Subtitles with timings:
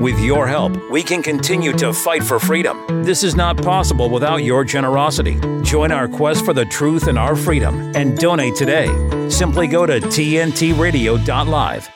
[0.00, 3.02] With your help, we can continue to fight for freedom.
[3.02, 5.40] This is not possible without your generosity.
[5.62, 8.88] Join our quest for the truth and our freedom and donate today.
[9.30, 11.88] Simply go to tntradio.live.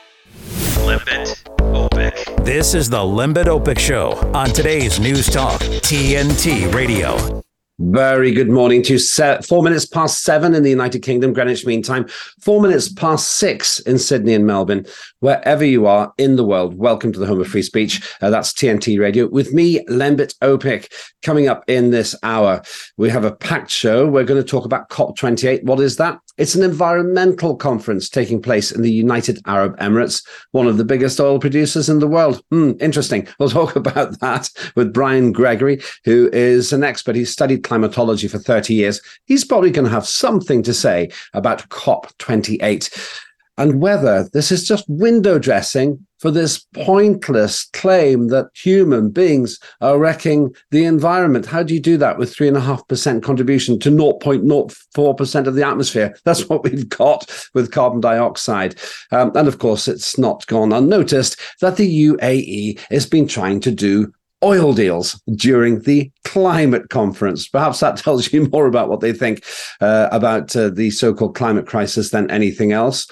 [0.79, 2.45] Lembit Öpik.
[2.45, 7.43] This is the Lembit Öpik Show on today's News Talk, TNT Radio.
[7.83, 8.99] Very good morning to
[9.43, 12.07] four minutes past seven in the United Kingdom, Greenwich Mean Time,
[12.39, 14.85] four minutes past six in Sydney and Melbourne.
[15.21, 18.07] Wherever you are in the world, welcome to the home of free speech.
[18.21, 20.93] Uh, that's TNT Radio with me, Lembit Öpik.
[21.23, 22.61] Coming up in this hour,
[22.99, 24.07] we have a packed show.
[24.07, 25.65] We're going to talk about COP28.
[25.65, 26.21] What is that?
[26.41, 31.21] It's an environmental conference taking place in the United Arab Emirates, one of the biggest
[31.21, 32.43] oil producers in the world.
[32.51, 33.29] Hmm, interesting.
[33.39, 37.15] We'll talk about that with Brian Gregory, who is an expert.
[37.15, 39.03] He's studied climatology for 30 years.
[39.27, 43.21] He's probably going to have something to say about COP28
[43.61, 49.99] and whether this is just window dressing for this pointless claim that human beings are
[49.99, 51.45] wrecking the environment.
[51.45, 56.17] How do you do that with 3.5% contribution to 0.04% of the atmosphere?
[56.25, 58.77] That's what we've got with carbon dioxide.
[59.13, 63.71] Um, and of course, it's not gone unnoticed that the UAE has been trying to
[63.71, 64.11] do
[64.43, 67.47] oil deals during the climate conference.
[67.47, 69.45] Perhaps that tells you more about what they think
[69.83, 73.07] uh, about uh, the so called climate crisis than anything else.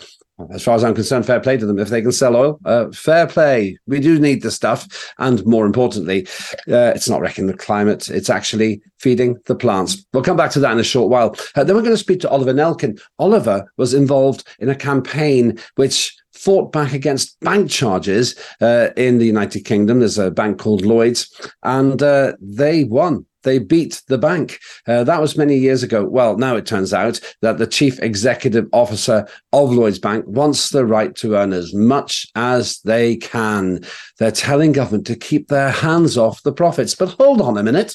[0.53, 1.79] As far as I'm concerned, fair play to them.
[1.79, 3.79] If they can sell oil, uh, fair play.
[3.87, 5.13] We do need the stuff.
[5.19, 6.27] And more importantly,
[6.69, 10.05] uh, it's not wrecking the climate, it's actually feeding the plants.
[10.13, 11.37] We'll come back to that in a short while.
[11.55, 13.01] Uh, then we're going to speak to Oliver Nelkin.
[13.19, 19.27] Oliver was involved in a campaign which fought back against bank charges uh, in the
[19.27, 19.99] United Kingdom.
[19.99, 21.29] There's a bank called Lloyd's,
[21.63, 23.27] and uh, they won.
[23.45, 24.59] They beat the bank.
[24.87, 26.05] Uh, that was many years ago.
[26.05, 30.85] Well, now it turns out that the chief executive officer of Lloyd's Bank wants the
[30.85, 33.81] right to earn as much as they can.
[34.19, 36.95] They're telling government to keep their hands off the profits.
[36.95, 37.95] But hold on a minute.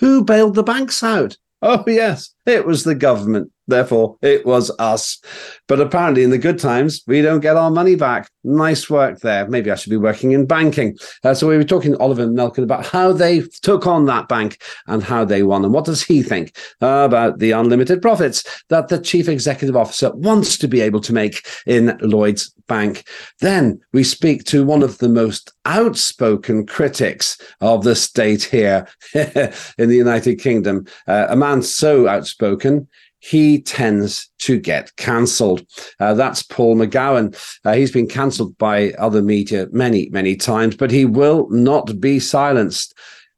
[0.00, 1.36] Who bailed the banks out?
[1.62, 3.51] Oh, yes, it was the government.
[3.72, 5.18] Therefore, it was us.
[5.66, 8.30] But apparently, in the good times, we don't get our money back.
[8.44, 9.48] Nice work there.
[9.48, 10.98] Maybe I should be working in banking.
[11.24, 14.60] Uh, so we were talking to Oliver Nelkin about how they took on that bank
[14.86, 15.64] and how they won.
[15.64, 20.12] And what does he think uh, about the unlimited profits that the chief executive officer
[20.14, 23.08] wants to be able to make in Lloyd's Bank?
[23.40, 29.88] Then we speak to one of the most outspoken critics of the state here in
[29.88, 32.88] the United Kingdom, uh, a man so outspoken
[33.22, 35.64] he tends to get cancelled.
[36.00, 37.38] Uh, that's Paul McGowan.
[37.64, 42.18] Uh, he's been cancelled by other media many, many times, but he will not be
[42.18, 42.94] silenced.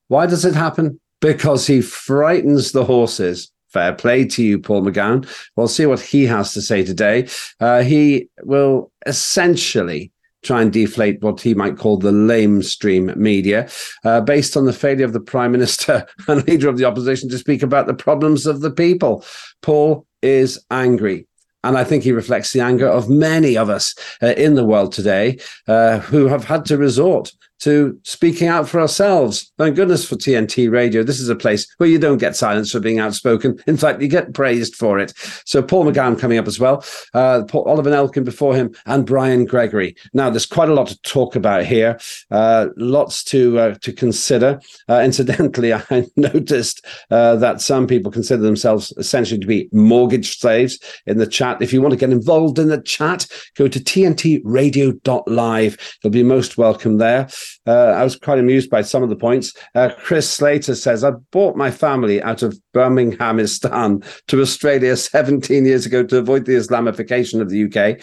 [0.08, 0.98] Why does it happen?
[1.20, 3.52] Because he frightens the horses.
[3.68, 5.28] Fair play to you, Paul McGowan.
[5.54, 7.28] We'll see what he has to say today.
[7.60, 10.12] Uh, he will essentially
[10.44, 13.68] try and deflate what he might call the lamestream media,
[14.04, 17.38] uh, based on the failure of the prime minister and leader of the opposition to
[17.38, 19.24] speak about the problems of the people.
[19.62, 21.26] Paul is angry.
[21.64, 24.92] And I think he reflects the anger of many of us uh, in the world
[24.92, 29.52] today uh, who have had to resort to speaking out for ourselves.
[29.58, 31.02] Thank goodness for TNT Radio.
[31.02, 33.58] This is a place where you don't get silence for being outspoken.
[33.66, 35.12] In fact, you get praised for it.
[35.46, 39.44] So Paul McGowan coming up as well, uh, Paul, Oliver Nelkin before him, and Brian
[39.44, 39.96] Gregory.
[40.12, 41.98] Now, there's quite a lot to talk about here.
[42.30, 44.60] Uh, lots to uh, to consider.
[44.88, 50.78] Uh, incidentally, I noticed uh, that some people consider themselves essentially to be mortgage slaves
[51.06, 51.62] in the chat.
[51.62, 53.26] If you want to get involved in the chat,
[53.56, 55.98] go to tntradio.live.
[56.02, 57.28] You'll be most welcome there.
[57.66, 59.54] Uh, I was quite amused by some of the points.
[59.74, 65.86] Uh, Chris Slater says, I bought my family out of Birminghamistan to Australia 17 years
[65.86, 68.00] ago to avoid the Islamification of the UK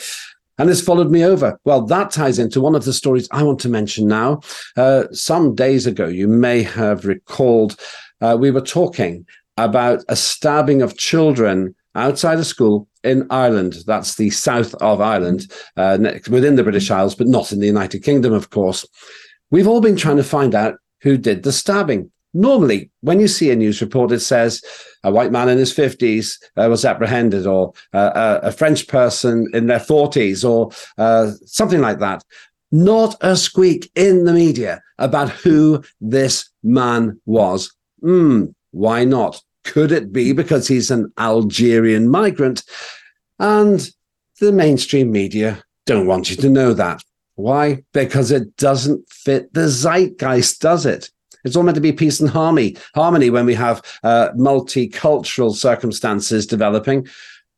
[0.58, 1.60] and has followed me over.
[1.66, 4.42] Well, that ties into one of the stories I want to mention now.
[4.78, 7.78] Uh, some days ago, you may have recalled,
[8.22, 9.26] uh, we were talking
[9.58, 13.78] about a stabbing of children outside of school in Ireland.
[13.86, 15.98] That's the south of Ireland, uh,
[16.30, 18.86] within the British Isles, but not in the United Kingdom, of course.
[19.52, 22.12] We've all been trying to find out who did the stabbing.
[22.34, 24.64] Normally, when you see a news report, it says
[25.04, 29.68] a white man in his 50s uh, was apprehended, or uh, a French person in
[29.68, 32.24] their 40s, or uh, something like that.
[32.72, 37.74] Not a squeak in the media about who this man was.
[38.00, 39.42] Hmm, why not?
[39.66, 42.64] Could it be because he's an Algerian migrant?
[43.40, 43.90] And
[44.40, 47.04] the mainstream media don't want you to know that.
[47.42, 47.84] Why?
[47.94, 51.10] Because it doesn't fit the zeitgeist, does it?
[51.44, 56.46] It's all meant to be peace and harmony, harmony when we have uh, multicultural circumstances
[56.46, 57.08] developing.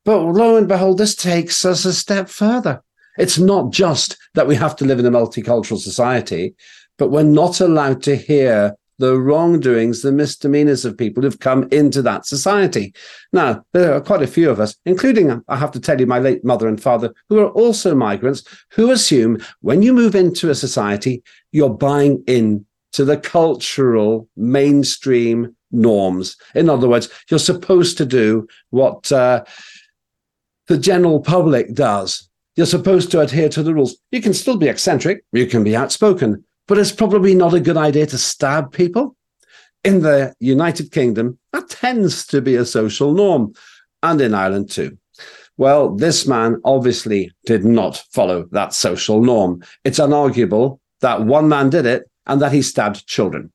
[0.06, 2.82] But lo and behold, this takes us a step further.
[3.18, 6.56] It's not just that we have to live in a multicultural society,
[6.98, 12.02] but we're not allowed to hear the wrongdoings, the misdemeanors of people who've come into
[12.02, 12.94] that society.
[13.34, 16.20] Now, there are quite a few of us, including, I have to tell you, my
[16.20, 20.56] late mother and father, who are also migrants, who assume when you move into a
[20.56, 21.22] society,
[21.52, 26.38] you're buying in to the cultural mainstream norms.
[26.56, 29.44] In other words, you're supposed to do what uh,
[30.68, 32.30] the general public does.
[32.56, 33.98] You're supposed to adhere to the rules.
[34.12, 37.78] You can still be eccentric, you can be outspoken, but it's probably not a good
[37.78, 39.16] idea to stab people.
[39.84, 43.54] In the United Kingdom, that tends to be a social norm,
[44.02, 44.98] and in Ireland too.
[45.58, 49.64] Well, this man obviously did not follow that social norm.
[49.84, 53.52] It's unarguable that one man did it and that he stabbed children.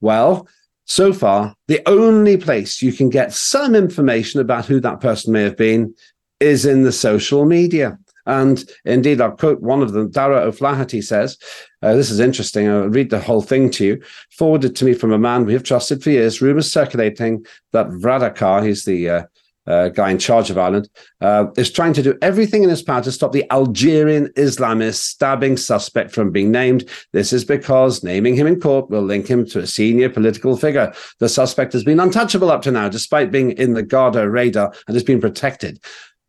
[0.00, 0.46] Well,
[0.84, 5.42] so far, the only place you can get some information about who that person may
[5.42, 5.94] have been
[6.40, 7.98] is in the social media.
[8.26, 10.10] And indeed, I'll quote one of them.
[10.10, 11.38] Dara O'Flaherty says,
[11.82, 12.68] uh, This is interesting.
[12.68, 14.02] I'll read the whole thing to you.
[14.30, 16.42] Forwarded to me from a man we have trusted for years.
[16.42, 19.22] Rumors circulating that Varadkar, he's the uh,
[19.66, 20.88] uh, guy in charge of Ireland,
[21.20, 25.56] uh, is trying to do everything in his power to stop the Algerian Islamist stabbing
[25.56, 26.88] suspect from being named.
[27.12, 30.92] This is because naming him in court will link him to a senior political figure.
[31.18, 34.94] The suspect has been untouchable up to now, despite being in the Garda radar and
[34.94, 35.80] has been protected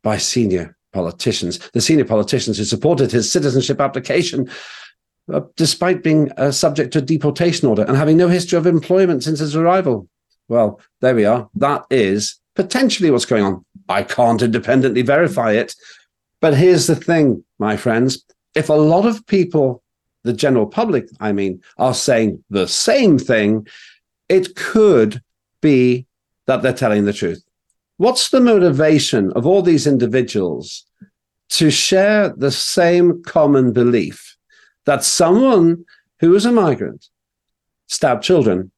[0.02, 4.50] by senior politicians, the senior politicians who supported his citizenship application,
[5.32, 9.22] uh, despite being uh, subject to a deportation order and having no history of employment
[9.22, 10.08] since his arrival.
[10.48, 11.48] Well, there we are.
[11.54, 13.64] That is potentially what's going on.
[13.88, 15.74] I can't independently verify it.
[16.40, 18.24] But here's the thing, my friends.
[18.54, 19.82] If a lot of people,
[20.24, 23.66] the general public, I mean, are saying the same thing,
[24.28, 25.22] it could
[25.60, 26.06] be
[26.46, 27.42] that they're telling the truth.
[28.02, 30.84] What's the motivation of all these individuals
[31.50, 34.36] to share the same common belief
[34.86, 35.84] that someone
[36.18, 37.06] who is a migrant
[37.86, 38.72] stabbed children?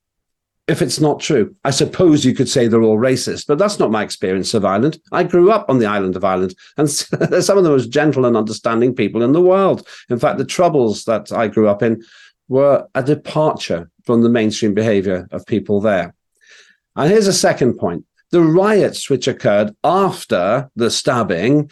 [0.69, 3.91] If it's not true, I suppose you could say they're all racist, but that's not
[3.91, 4.99] my experience of Ireland.
[5.11, 8.27] I grew up on the island of Ireland, and they're some of the most gentle
[8.27, 9.88] and understanding people in the world.
[10.11, 12.05] In fact, the troubles that I grew up in
[12.49, 16.15] were a departure from the mainstream behavior of people there.
[16.94, 21.70] And here's a second point the riots which occurred after the stabbing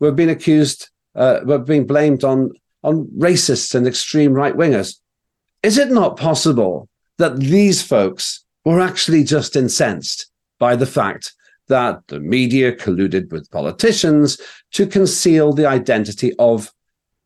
[0.00, 2.50] were being accused, uh, were being blamed on,
[2.82, 4.96] on racists and extreme right wingers.
[5.62, 10.28] Is it not possible that these folks were actually just incensed
[10.58, 11.32] by the fact
[11.68, 14.40] that the media colluded with politicians
[14.72, 16.72] to conceal the identity of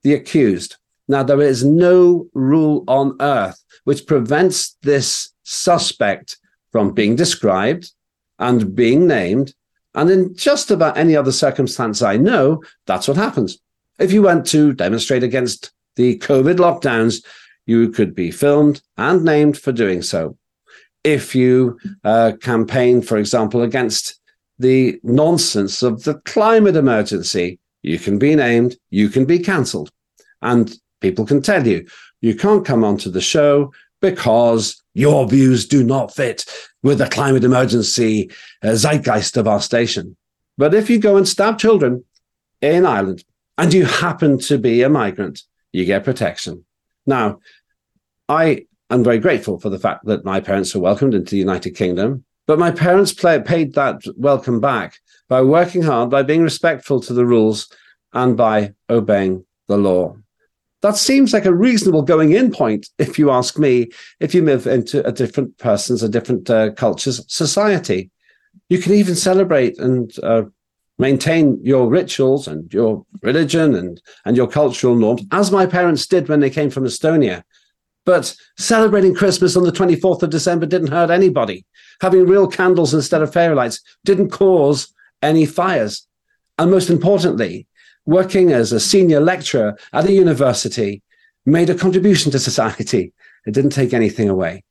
[0.02, 0.76] the accused?
[1.08, 6.36] Now, there is no rule on earth which prevents this suspect
[6.70, 7.90] from being described
[8.44, 9.54] and being named.
[9.94, 13.58] And in just about any other circumstance I know, that's what happens.
[13.98, 17.24] If you went to demonstrate against the COVID lockdowns,
[17.64, 20.36] you could be filmed and named for doing so.
[21.04, 24.20] If you uh, campaign, for example, against
[24.58, 29.90] the nonsense of the climate emergency, you can be named, you can be cancelled.
[30.42, 31.86] And people can tell you,
[32.20, 33.72] you can't come onto the show
[34.04, 36.44] because your views do not fit
[36.82, 38.30] with the climate emergency
[38.62, 40.14] uh, zeitgeist of our station.
[40.58, 42.04] But if you go and stab children
[42.60, 43.24] in Ireland
[43.56, 45.40] and you happen to be a migrant,
[45.72, 46.66] you get protection.
[47.06, 47.38] Now,
[48.28, 51.70] I am very grateful for the fact that my parents were welcomed into the United
[51.70, 54.98] Kingdom, but my parents play, paid that welcome back
[55.30, 57.72] by working hard, by being respectful to the rules,
[58.12, 60.14] and by obeying the law.
[60.84, 63.88] That seems like a reasonable going in point, if you ask me,
[64.20, 68.10] if you move into a different person's, a different uh, culture's society.
[68.68, 70.42] You can even celebrate and uh,
[70.98, 76.28] maintain your rituals and your religion and, and your cultural norms, as my parents did
[76.28, 77.44] when they came from Estonia.
[78.04, 81.64] But celebrating Christmas on the 24th of December didn't hurt anybody.
[82.02, 86.06] Having real candles instead of fairy lights didn't cause any fires.
[86.58, 87.68] And most importantly,
[88.06, 91.02] working as a senior lecturer at a university,
[91.46, 93.12] made a contribution to society.
[93.46, 94.64] It didn't take anything away.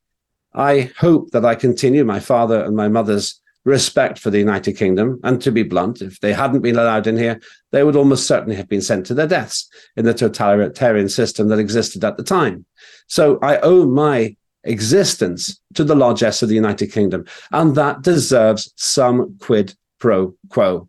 [0.54, 5.18] I hope that I continue my father and my mother's respect for the United Kingdom.
[5.24, 7.40] And to be blunt, if they hadn't been allowed in here,
[7.72, 11.58] they would almost certainly have been sent to their deaths in the totalitarian system that
[11.58, 12.66] existed at the time.
[13.06, 18.72] So I owe my existence to the largesse of the United Kingdom, and that deserves
[18.76, 20.88] some quid pro quo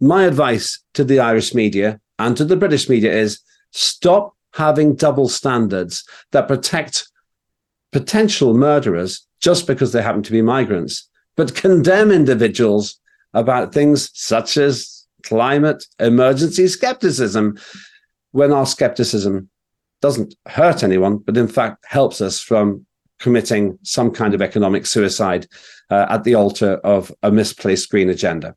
[0.00, 3.40] my advice to the Irish media and to the British media is
[3.72, 7.08] stop having double standards that protect
[7.92, 13.00] potential murderers just because they happen to be migrants, but condemn individuals
[13.34, 17.58] about things such as climate emergency skepticism
[18.32, 19.48] when our skepticism
[20.00, 22.86] doesn't hurt anyone, but in fact helps us from
[23.18, 25.46] committing some kind of economic suicide
[25.90, 28.54] uh, at the altar of a misplaced green agenda.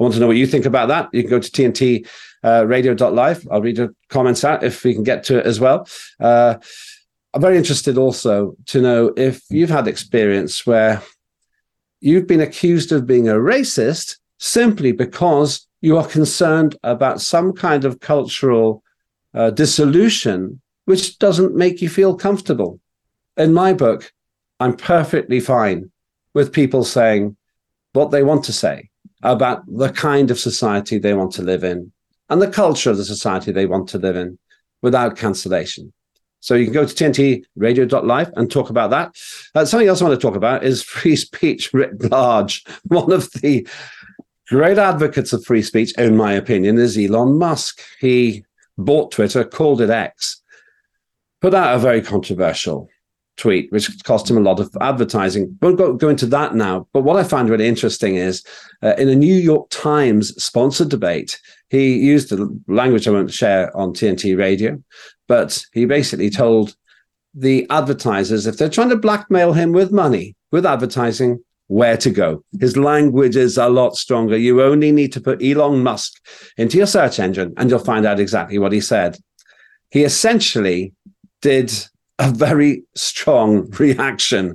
[0.00, 1.10] I want to know what you think about that.
[1.12, 2.08] You can go to TNT
[2.42, 3.46] uh, radio.live.
[3.50, 5.86] I'll read the comments out if we can get to it as well.
[6.18, 6.56] Uh,
[7.34, 11.02] I'm very interested also to know if you've had experience where
[12.00, 17.84] you've been accused of being a racist simply because you are concerned about some kind
[17.84, 18.82] of cultural
[19.34, 22.80] uh, dissolution which doesn't make you feel comfortable.
[23.36, 24.10] In my book,
[24.60, 25.90] I'm perfectly fine
[26.32, 27.36] with people saying
[27.92, 28.90] what they want to say
[29.22, 31.92] about the kind of society they want to live in
[32.28, 34.38] and the culture of the society they want to live in
[34.82, 35.92] without cancellation.
[36.40, 39.14] So you can go to tntradio.live and talk about that.
[39.54, 42.64] Uh, something else I want to talk about is free speech writ large.
[42.84, 43.68] One of the
[44.48, 47.80] great advocates of free speech, in my opinion, is Elon Musk.
[48.00, 48.44] He
[48.78, 50.40] bought Twitter, called it X,
[51.42, 52.88] put out a very controversial
[53.40, 55.56] tweet, which cost him a lot of advertising.
[55.62, 56.86] Won't go, go into that now.
[56.92, 58.44] But what I find really interesting is
[58.82, 63.74] uh, in a New York Times sponsored debate, he used the language I won't share
[63.76, 64.82] on TNT radio,
[65.26, 66.76] but he basically told
[67.34, 72.44] the advertisers if they're trying to blackmail him with money, with advertising, where to go.
[72.60, 74.36] His language is a lot stronger.
[74.36, 76.12] You only need to put Elon Musk
[76.56, 79.16] into your search engine and you'll find out exactly what he said.
[79.90, 80.92] He essentially
[81.40, 81.72] did
[82.20, 84.54] a very strong reaction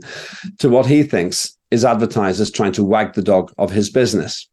[0.59, 4.47] to what he thinks is advertisers trying to wag the dog of his business.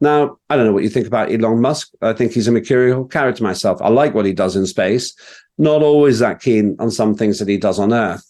[0.00, 1.90] Now, I don't know what you think about Elon Musk.
[2.02, 3.80] I think he's a mercurial character myself.
[3.80, 5.14] I like what he does in space.
[5.58, 8.26] Not always that keen on some things that he does on Earth.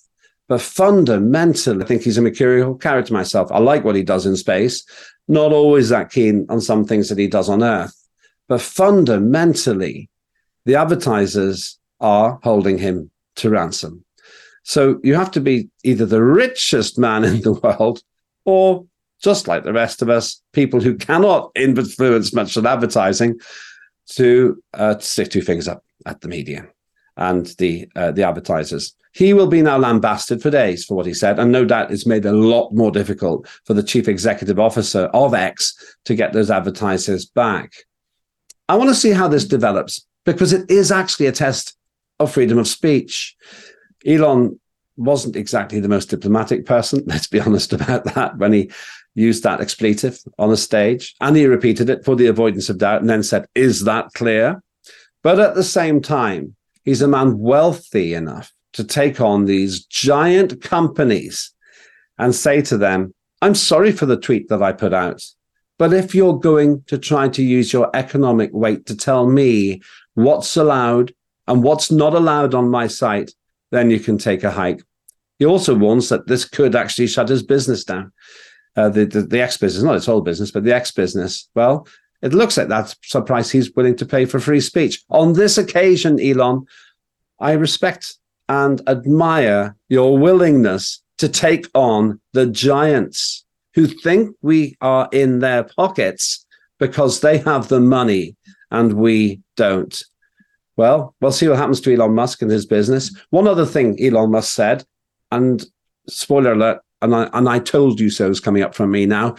[0.49, 3.51] But fundamentally, I think he's a mercurial character myself.
[3.51, 4.85] I like what he does in space.
[5.29, 7.97] Not always that keen on some things that he does on Earth.
[8.49, 10.11] But fundamentally,
[10.67, 14.05] the advertisers are holding him to ransom.
[14.63, 18.03] So you have to be either the richest man in the world
[18.45, 18.87] or
[19.23, 23.39] just like the rest of us, people who cannot influence much of advertising
[24.11, 26.67] to, uh, to stick two fingers up at the media
[27.17, 28.95] and the uh, the advertisers.
[29.13, 32.07] He will be now lambasted for days for what he said, and no doubt it's
[32.07, 36.51] made a lot more difficult for the chief executive officer of X to get those
[36.51, 37.73] advertisers back.
[38.69, 41.77] I want to see how this develops because it is actually a test
[42.19, 43.37] of freedom of speech.
[44.07, 44.59] Elon
[44.97, 48.71] wasn't exactly the most diplomatic person, let's be honest about that, when he
[49.15, 51.15] used that expletive on a stage.
[51.21, 54.63] And he repeated it for the avoidance of doubt and then said, Is that clear?
[55.23, 60.63] But at the same time, he's a man wealthy enough to take on these giant
[60.63, 61.53] companies
[62.19, 65.23] and say to them, I'm sorry for the tweet that I put out.
[65.79, 69.83] But if you're going to try to use your economic weight to tell me
[70.15, 71.13] what's allowed
[71.49, 73.33] and what's not allowed on my site,
[73.73, 74.83] then you can take a hike.
[75.39, 78.13] He also warns that this could actually shut his business down.
[78.77, 81.49] Uh, the, the, the X business, not its whole business, but the X business.
[81.55, 81.87] Well,
[82.23, 85.03] it looks like that's the price he's willing to pay for free speech.
[85.11, 86.67] On this occasion, Elon,
[87.41, 88.15] I respect
[88.49, 95.65] and admire your willingness to take on the giants who think we are in their
[95.65, 96.47] pockets
[96.79, 98.37] because they have the money
[98.71, 100.03] and we don't.
[100.77, 103.15] Well, we'll see what happens to Elon Musk and his business.
[103.31, 104.85] One other thing Elon Musk said,
[105.31, 105.65] and
[106.09, 109.37] spoiler alert, and I, and I told you so is coming up from me now.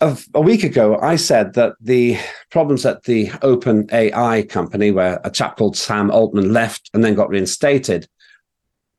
[0.00, 2.18] A, a week ago, I said that the
[2.50, 7.14] problems at the Open AI company, where a chap called Sam Altman left and then
[7.14, 8.08] got reinstated,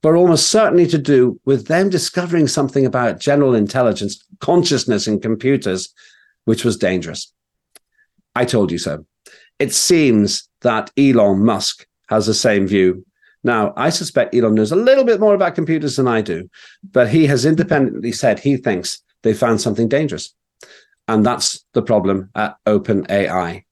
[0.03, 5.93] were almost certainly to do with them discovering something about general intelligence, consciousness in computers,
[6.45, 7.33] which was dangerous.
[8.35, 9.05] I told you so.
[9.61, 13.05] It seems that Elon Musk has the same view
[13.43, 16.49] now, I suspect Elon knows a little bit more about computers than I do,
[16.91, 20.33] but he has independently said he thinks they found something dangerous.
[21.07, 23.63] And that's the problem at OpenAI.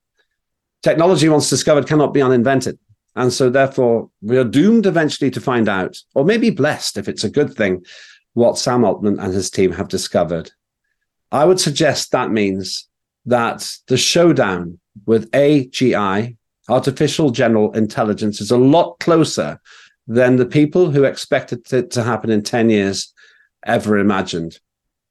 [0.81, 2.79] Technology once discovered cannot be uninvented.
[3.15, 7.24] And so, therefore, we are doomed eventually to find out, or maybe blessed if it's
[7.24, 7.84] a good thing,
[8.34, 10.51] what Sam Altman and his team have discovered.
[11.31, 12.88] I would suggest that means
[13.25, 16.36] that the showdown with AGI,
[16.68, 19.60] artificial general intelligence is a lot closer
[20.08, 23.13] than the people who expected it to happen in 10 years
[23.65, 24.60] ever imagined.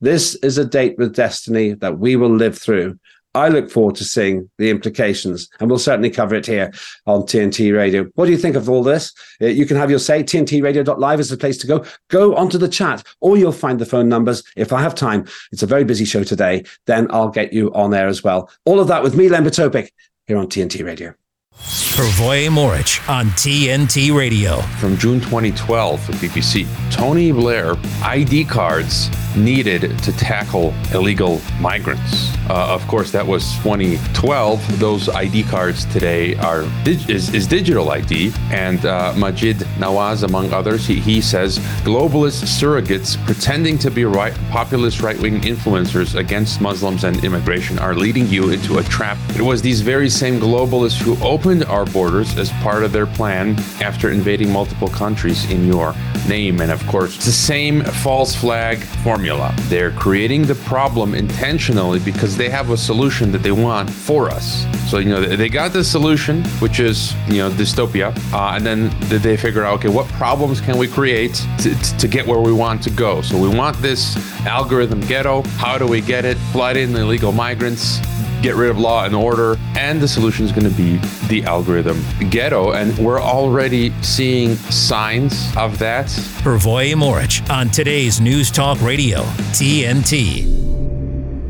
[0.01, 2.99] This is a date with destiny that we will live through.
[3.39, 6.73] I look forward to seeing the implications, and we'll certainly cover it here
[7.07, 8.05] on TNT Radio.
[8.15, 9.13] What do you think of all this?
[9.41, 10.25] Uh, you can have your say.
[10.25, 11.85] TNTRadio.live is the place to go.
[12.09, 14.43] Go onto the chat, or you'll find the phone numbers.
[14.57, 17.91] If I have time, it's a very busy show today, then I'll get you on
[17.91, 18.51] there as well.
[18.65, 19.91] All of that with me, Lembit Öpik,
[20.27, 21.15] here on TNT Radio.
[21.59, 24.61] Pervoy Morich on TNT Radio.
[24.81, 32.35] From June 2012 for BBC, Tony Blair ID cards needed to tackle illegal migrants.
[32.49, 34.79] Uh, of course, that was 2012.
[34.79, 40.87] Those ID cards today are is, is digital ID, and uh, Maajid Nawaz, among others,
[40.87, 47.23] he, he says globalist surrogates pretending to be right, populist right-wing influencers against Muslims and
[47.25, 49.19] immigration are leading you into a trap.
[49.37, 53.59] It was these very same globalists who opened our borders as part of their plan
[53.83, 55.95] after invading multiple countries in your
[56.29, 59.53] name, and of course, it's the same false flag formula formula.
[59.63, 64.65] They're creating the problem intentionally because they have a solution that they want for us.
[64.89, 68.17] So, you know, they got the solution, which is, you know, dystopia.
[68.33, 72.29] Uh, and then they figure out, okay, what problems can we create to, to get
[72.29, 73.21] where we want to go?
[73.21, 75.43] So we want this algorithm ghetto.
[75.59, 76.37] How do we get it?
[76.53, 77.99] Flood in illegal migrants,
[78.43, 79.57] get rid of law and order.
[79.77, 80.97] And the solution is going to be
[81.29, 82.73] the algorithm ghetto.
[82.73, 86.07] And we're already seeing signs of that.
[86.43, 90.59] Pervoy Morich on today's News Talk Radio, TNT.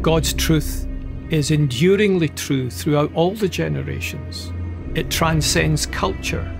[0.02, 0.86] God's truth
[1.30, 4.52] is enduringly true throughout all the generations.
[4.94, 6.50] It transcends culture.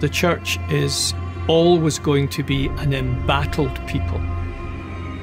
[0.00, 1.14] The church is
[1.48, 4.20] always going to be an embattled people.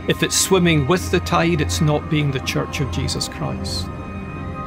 [0.08, 3.86] If it's swimming with the tide, it's not being the church of Jesus Christ.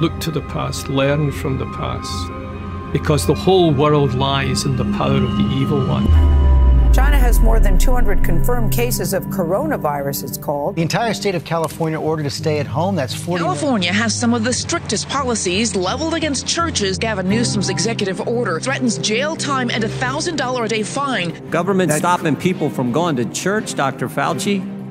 [0.02, 4.82] Look to the past, learn from the past, because the whole world lies in the
[4.99, 6.09] power of the evil one.
[6.92, 10.75] China has more than 200 confirmed cases of coronavirus, it's called.
[10.75, 12.97] The entire state of California ordered to stay at home.
[12.97, 13.44] That's 40.
[13.44, 16.99] California has some of the strictest policies leveled against churches.
[16.99, 21.49] Gavin Newsom's executive order threatens jail time and a $1,000 a day fine.
[21.50, 24.09] Government stopping people from going to church, Dr.
[24.09, 24.72] Fauci.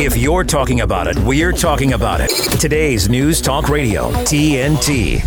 [0.00, 2.30] If you're talking about it, we're talking about it.
[2.58, 5.22] Today's News Talk Radio, TNT.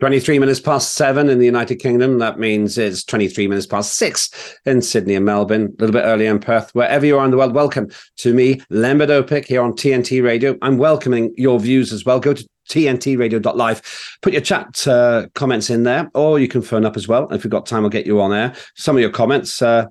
[0.00, 2.18] 23 minutes past seven in the United Kingdom.
[2.18, 4.28] That means it's 23 minutes past six
[4.66, 6.74] in Sydney and Melbourne, a little bit earlier in Perth.
[6.74, 7.88] Wherever you are in the world, welcome
[8.18, 10.58] to me, Lembit Öpik, here on TNT Radio.
[10.60, 12.20] I'm welcoming your views as well.
[12.20, 14.18] Go to tntradio.live.
[14.20, 17.32] Put your chat uh, comments in there, or you can phone up as well.
[17.32, 18.54] If we've got time, we'll get you on air.
[18.76, 19.62] Some of your comments.
[19.62, 19.86] Uh,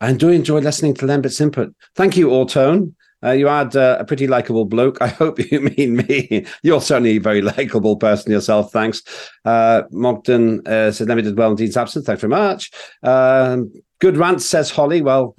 [0.00, 1.72] I do enjoy listening to Lambert's input.
[1.94, 2.94] Thank you, Ortone.
[3.24, 4.98] Uh, you had uh, a pretty likable bloke.
[5.02, 6.46] I hope you mean me.
[6.62, 8.72] You're certainly a very likable person yourself.
[8.72, 9.02] Thanks.
[9.44, 12.06] Uh, Mogden uh, said, did well in Dean's absence.
[12.06, 12.70] Thanks very much.
[13.02, 15.02] Um, good rant, says Holly.
[15.02, 15.34] Well,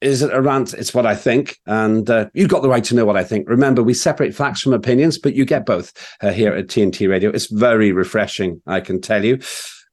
[0.00, 0.74] is it a rant?
[0.74, 1.58] It's what I think.
[1.66, 3.48] And uh, you've got the right to know what I think.
[3.48, 7.30] Remember, we separate facts from opinions, but you get both uh, here at TNT Radio.
[7.30, 9.38] It's very refreshing, I can tell you.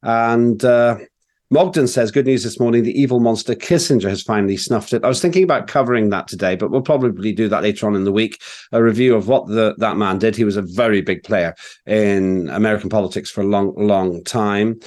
[0.02, 0.98] And uh,
[1.52, 2.84] Mogden says, good news this morning.
[2.84, 5.04] The evil monster Kissinger has finally snuffed it.
[5.04, 8.04] I was thinking about covering that today, but we'll probably do that later on in
[8.04, 8.40] the week.
[8.72, 10.36] A review of what the, that man did.
[10.36, 11.56] He was a very big player
[11.88, 14.80] in American politics for a long, long time.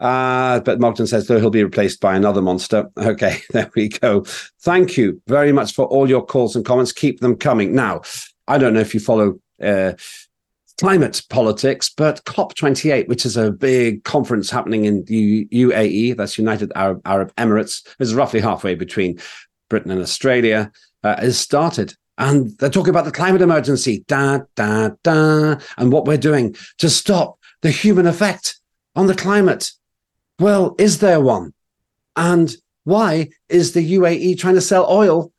[0.00, 2.90] Uh, but Mogden says, though, he'll be replaced by another monster.
[2.98, 4.24] Okay, there we go.
[4.62, 6.92] Thank you very much for all your calls and comments.
[6.92, 7.72] Keep them coming.
[7.72, 8.02] Now,
[8.48, 9.92] I don't know if you follow uh,
[10.80, 16.72] climate politics, but COP28, which is a big conference happening in the UAE, that's United
[16.74, 19.20] Arab, Arab Emirates, is roughly halfway between
[19.68, 20.72] Britain and Australia,
[21.04, 21.94] uh, has started.
[22.16, 26.88] And they're talking about the climate emergency, da, da, da, and what we're doing to
[26.88, 28.58] stop the human effect
[28.96, 29.72] on the climate.
[30.38, 31.52] Well, is there one?
[32.16, 35.30] And why is the UAE trying to sell oil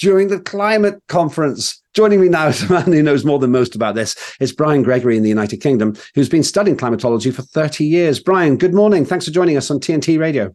[0.00, 1.80] during the climate conference?
[1.94, 4.16] Joining me now is a man who knows more than most about this.
[4.40, 8.18] It's Brian Gregory in the United Kingdom, who's been studying climatology for 30 years.
[8.18, 9.04] Brian, good morning.
[9.04, 10.54] Thanks for joining us on TNT Radio.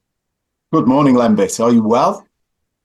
[0.74, 1.60] Good morning, Lembit.
[1.60, 2.28] Are you well?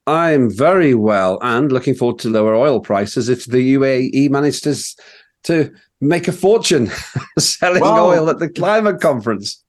[0.07, 4.96] I'm very well and looking forward to lower oil prices if the UAE manages
[5.44, 6.90] to make a fortune
[7.38, 9.62] selling well, oil at the climate conference.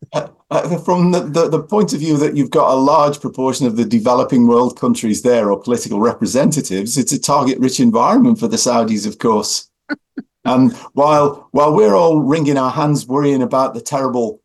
[0.52, 3.78] Uh, from the, the, the, point of view that you've got a large proportion of
[3.78, 8.58] the developing world countries there or political representatives, it's a target rich environment for the
[8.58, 9.70] Saudis, of course.
[10.46, 14.42] and while while we're all wringing our hands worrying about the terrible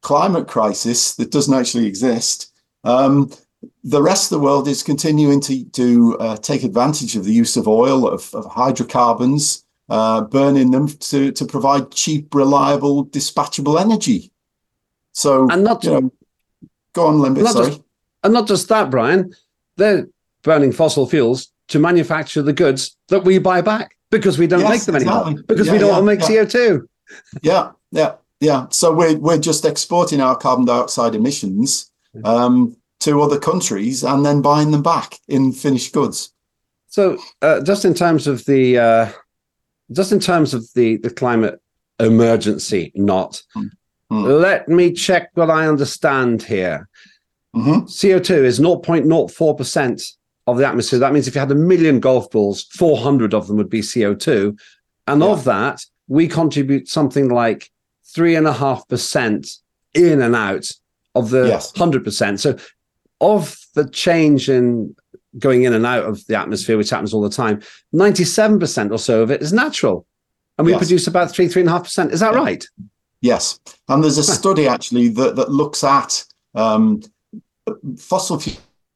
[0.00, 2.52] climate crisis that doesn't actually exist,
[2.84, 3.28] um,
[3.82, 7.56] the rest of the world is continuing to, to uh, take advantage of the use
[7.56, 14.30] of oil, of, of hydrocarbons, uh, burning them to, to provide cheap, reliable, dispatchable energy.
[15.12, 16.12] So, and not you know,
[16.92, 17.46] go on, Lembit.
[17.48, 17.82] Sorry, just,
[18.22, 19.34] and not just that, Brian.
[19.76, 20.08] They're
[20.42, 24.70] burning fossil fuels to manufacture the goods that we buy back because we don't yes,
[24.70, 25.20] make them exactly.
[25.20, 26.26] anymore because yeah, we don't yeah, make yeah.
[26.26, 26.88] CO two.
[27.42, 28.66] Yeah, yeah, yeah.
[28.70, 31.90] So we're we're just exporting our carbon dioxide emissions
[32.24, 36.32] um, to other countries and then buying them back in finished goods.
[36.88, 39.12] So, uh, just in terms of the uh,
[39.92, 41.60] just in terms of the the climate
[42.00, 43.42] emergency, not.
[44.12, 44.40] Mm.
[44.40, 46.88] Let me check what I understand here.
[47.54, 47.84] Mm-hmm.
[47.84, 50.12] CO2 is 0.04%
[50.46, 50.98] of the atmosphere.
[50.98, 54.58] That means if you had a million golf balls, 400 of them would be CO2.
[55.06, 55.28] And yeah.
[55.28, 57.70] of that, we contribute something like
[58.14, 59.58] 3.5%
[59.94, 60.70] in and out
[61.14, 61.72] of the yes.
[61.72, 62.38] 100%.
[62.38, 62.58] So,
[63.20, 64.94] of the change in
[65.38, 67.60] going in and out of the atmosphere, which happens all the time,
[67.94, 70.06] 97% or so of it is natural.
[70.56, 70.80] And we yes.
[70.80, 72.12] produce about three, three and a half percent.
[72.12, 72.40] Is that yeah.
[72.40, 72.64] right?
[73.20, 73.58] Yes.
[73.88, 77.02] And there's a study actually that, that looks at um,
[77.98, 78.40] fossil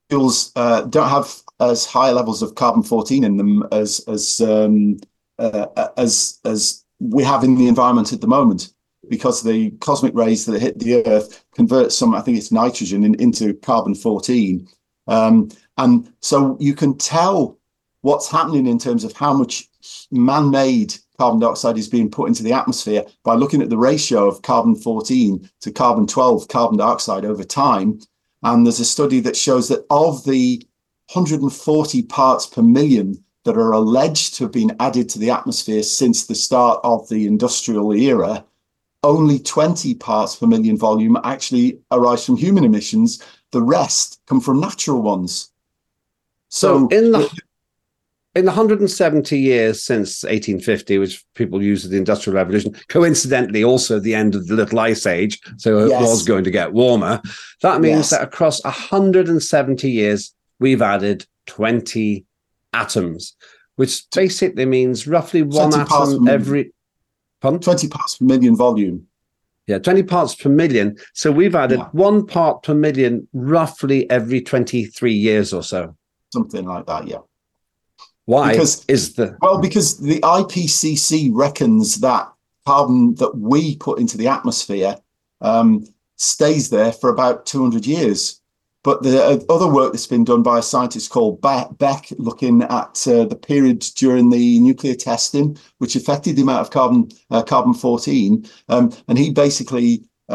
[0.09, 4.99] fuels uh, don't have as high levels of carbon 14 in them as as um,
[5.39, 8.73] uh, as as we have in the environment at the moment
[9.09, 13.15] because the cosmic rays that hit the earth convert some i think it's nitrogen in,
[13.21, 14.69] into carbon 14
[15.09, 17.59] um, and so you can tell
[18.03, 19.69] what's happening in terms of how much
[20.11, 24.43] man-made carbon dioxide is being put into the atmosphere by looking at the ratio of
[24.43, 27.99] carbon 14 to carbon 12 carbon dioxide over time.
[28.43, 30.67] And there's a study that shows that of the
[31.13, 36.27] 140 parts per million that are alleged to have been added to the atmosphere since
[36.27, 38.45] the start of the industrial era,
[39.03, 43.23] only 20 parts per million volume actually arise from human emissions.
[43.51, 45.51] The rest come from natural ones.
[46.49, 47.31] So, so in the
[48.35, 53.99] in the 170 years since 1850, which people use as the Industrial Revolution, coincidentally also
[53.99, 56.01] the end of the Little Ice Age, so it yes.
[56.01, 57.21] was going to get warmer.
[57.61, 58.11] That means yes.
[58.11, 62.25] that across 170 years, we've added 20
[62.73, 63.37] atoms,
[63.77, 66.73] which basically means roughly one atom every.
[67.41, 67.61] Pardon?
[67.61, 69.07] 20 parts per million volume.
[69.67, 70.97] Yeah, 20 parts per million.
[71.13, 71.89] So we've added yeah.
[71.93, 75.97] one part per million roughly every 23 years or so.
[76.33, 77.19] Something like that, yeah.
[78.27, 82.33] Why because, is the well because the IPCC reckons that
[82.67, 84.97] carbon that we put into the atmosphere
[85.41, 85.85] um,
[86.17, 88.41] stays there for about 200 years.
[88.85, 93.07] But the uh, other work that's been done by a scientist called Beck, looking at
[93.07, 97.75] uh, the period during the nuclear testing, which affected the amount of carbon uh, carbon
[97.75, 100.33] 14, um, and he basically uh,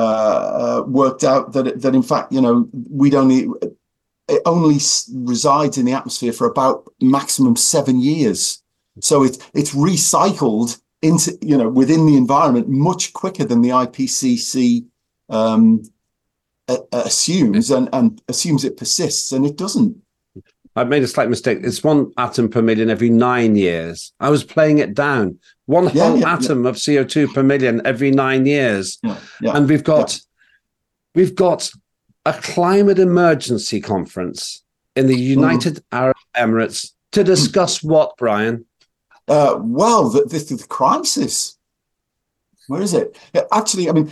[0.79, 3.49] uh, worked out that that in fact, you know, we'd only
[4.27, 4.77] it only
[5.13, 8.61] resides in the atmosphere for about maximum seven years.
[8.99, 14.85] So it, it's recycled into, you know, within the environment much quicker than the IPCC
[15.29, 15.83] um,
[16.91, 19.95] assumes and, and assumes it persists, and it doesn't.
[20.75, 21.59] I've made a slight mistake.
[21.63, 24.13] It's one atom per million every nine years.
[24.19, 25.39] I was playing it down.
[25.65, 26.69] One yeah, whole yeah, atom yeah.
[26.69, 28.99] of CO2 per million every nine years.
[29.41, 30.19] And we've got
[31.15, 31.71] we've got
[32.27, 34.63] a climate emergency conference
[34.97, 35.83] in the United mm.
[35.93, 38.65] Arab Emirates to discuss what, Brian?
[39.29, 41.57] Uh, well, the, the, the crisis.
[42.67, 43.17] Where is it?
[43.53, 44.11] Actually, I mean,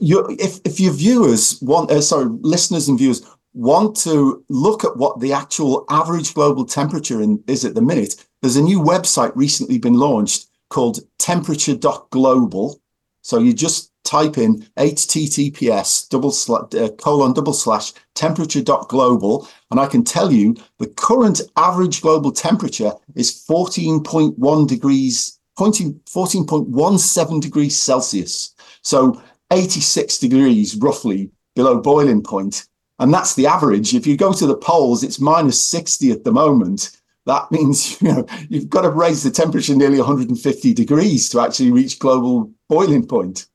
[0.00, 4.96] you, if if your viewers want, uh, sorry, listeners and viewers want to look at
[4.96, 9.32] what the actual average global temperature in, is at the minute, there's a new website
[9.36, 12.80] recently been launched called temperature.global.
[13.20, 20.04] So you just type in https double uh, colon double slash temperature.global and i can
[20.04, 28.54] tell you the current average global temperature is 14.1 degrees 14.17 degrees celsius.
[28.82, 32.66] So 86 degrees roughly below boiling point.
[32.98, 33.94] And that's the average.
[33.94, 36.98] If you go to the poles it's minus 60 at the moment.
[37.26, 41.70] That means you know you've got to raise the temperature nearly 150 degrees to actually
[41.70, 43.46] reach global boiling point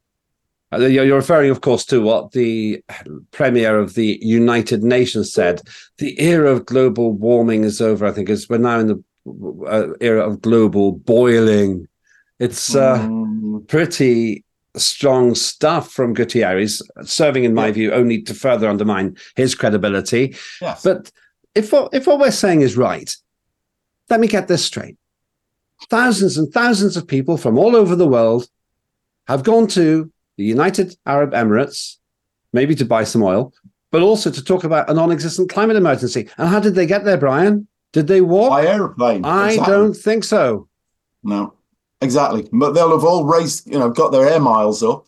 [0.78, 2.84] you're referring, of course, to what the
[3.32, 5.62] premier of the United Nations said.
[5.98, 8.06] The era of global warming is over.
[8.06, 9.04] I think is we're now in the
[9.68, 11.88] uh, era of global boiling.
[12.40, 13.68] It's uh, mm.
[13.68, 17.74] pretty strong stuff from Guterres, serving, in my yeah.
[17.74, 20.36] view, only to further undermine his credibility.
[20.62, 20.84] Yes.
[20.84, 21.12] But
[21.56, 23.14] if what, if what we're saying is right,
[24.10, 24.98] let me get this straight.
[25.90, 28.48] Thousands and thousands of people from all over the world
[29.28, 31.98] have gone to the United Arab Emirates,
[32.54, 33.54] maybe to buy some oil,
[33.92, 36.30] but also to talk about a non existent climate emergency.
[36.38, 37.68] And how did they get there, Brian?
[37.92, 38.52] Did they walk?
[38.52, 39.26] By airplane.
[39.26, 39.74] I exactly.
[39.74, 40.70] don't think so.
[41.24, 41.56] No,
[42.00, 42.48] exactly.
[42.54, 45.08] But they'll have all raised, you know, got their air miles up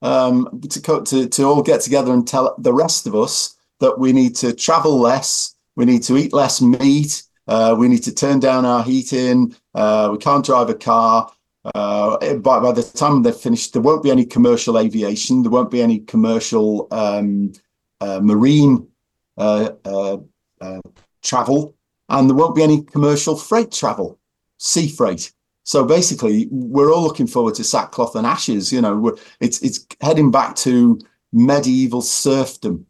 [0.00, 4.14] um, to, to, to all get together and tell the rest of us that we
[4.14, 8.40] need to travel less, we need to eat less meat, uh, we need to turn
[8.40, 11.30] down our heating, uh, we can't drive a car.
[11.64, 15.42] Uh, by, by the time they're finished, there won't be any commercial aviation.
[15.42, 17.52] There won't be any commercial um,
[18.00, 18.88] uh, marine
[19.36, 20.18] uh, uh,
[20.60, 20.80] uh,
[21.22, 21.74] travel,
[22.08, 24.18] and there won't be any commercial freight travel,
[24.56, 25.32] sea freight.
[25.64, 28.72] So basically, we're all looking forward to sackcloth and ashes.
[28.72, 30.98] You know, it's it's heading back to
[31.32, 32.86] medieval serfdom.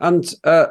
[0.00, 0.66] And uh,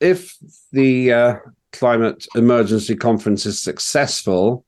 [0.00, 0.36] if
[0.72, 1.40] the
[1.72, 4.64] climate emergency conference is successful,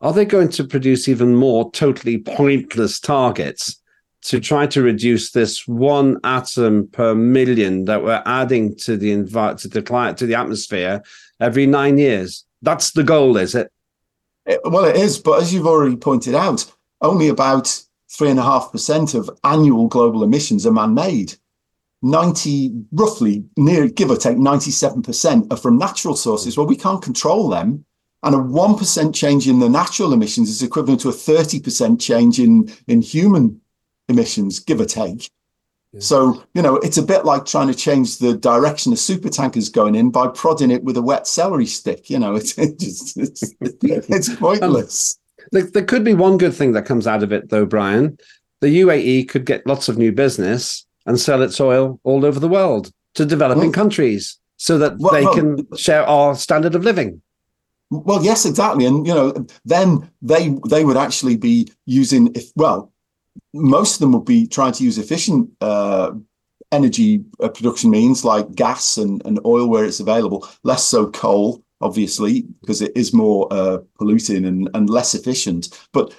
[0.00, 3.80] are they going to produce even more totally pointless targets
[4.22, 9.60] to try to reduce this one atom per million that we're adding to the envi-
[9.60, 11.02] to the climate to the atmosphere
[11.40, 12.44] every nine years?
[12.62, 13.70] That's the goal, is it?
[14.46, 18.42] it well, it is, but as you've already pointed out, only about three and a
[18.42, 21.34] half percent of annual global emissions are man-made.
[22.02, 27.50] 90 roughly near give or take 97% are from natural sources well we can't control
[27.50, 27.84] them
[28.22, 32.70] and a 1% change in the natural emissions is equivalent to a 30% change in,
[32.86, 33.60] in human
[34.08, 35.30] emissions, give or take.
[35.92, 36.00] Yeah.
[36.00, 39.68] So, you know, it's a bit like trying to change the direction a super tanker's
[39.68, 42.10] going in by prodding it with a wet celery stick.
[42.10, 45.18] You know, it's, it's, it's, it's um, pointless.
[45.52, 48.18] There, there could be one good thing that comes out of it, though, Brian.
[48.60, 52.48] The UAE could get lots of new business and sell its oil all over the
[52.48, 56.84] world to developing well, countries so that well, they well, can share our standard of
[56.84, 57.22] living.
[57.90, 62.92] Well, yes, exactly, and you know, then they they would actually be using if well,
[63.52, 66.12] most of them would be trying to use efficient uh,
[66.70, 71.64] energy uh, production means like gas and, and oil where it's available, less so coal,
[71.80, 75.68] obviously, because it is more uh, polluting and, and less efficient.
[75.92, 76.14] But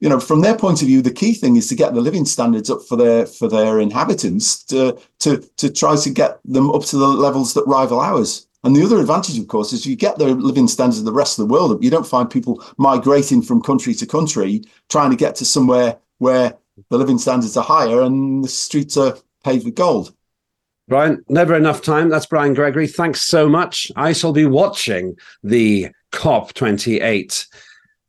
[0.00, 2.24] you know, from their point of view, the key thing is to get the living
[2.24, 6.84] standards up for their for their inhabitants to to to try to get them up
[6.84, 8.43] to the levels that rival ours.
[8.64, 11.38] And the other advantage, of course, is you get the living standards of the rest
[11.38, 11.84] of the world.
[11.84, 16.56] You don't find people migrating from country to country trying to get to somewhere where
[16.88, 20.14] the living standards are higher and the streets are paved with gold.
[20.88, 22.08] Brian, never enough time.
[22.08, 22.86] That's Brian Gregory.
[22.86, 23.92] Thanks so much.
[23.96, 27.46] I shall be watching the COP28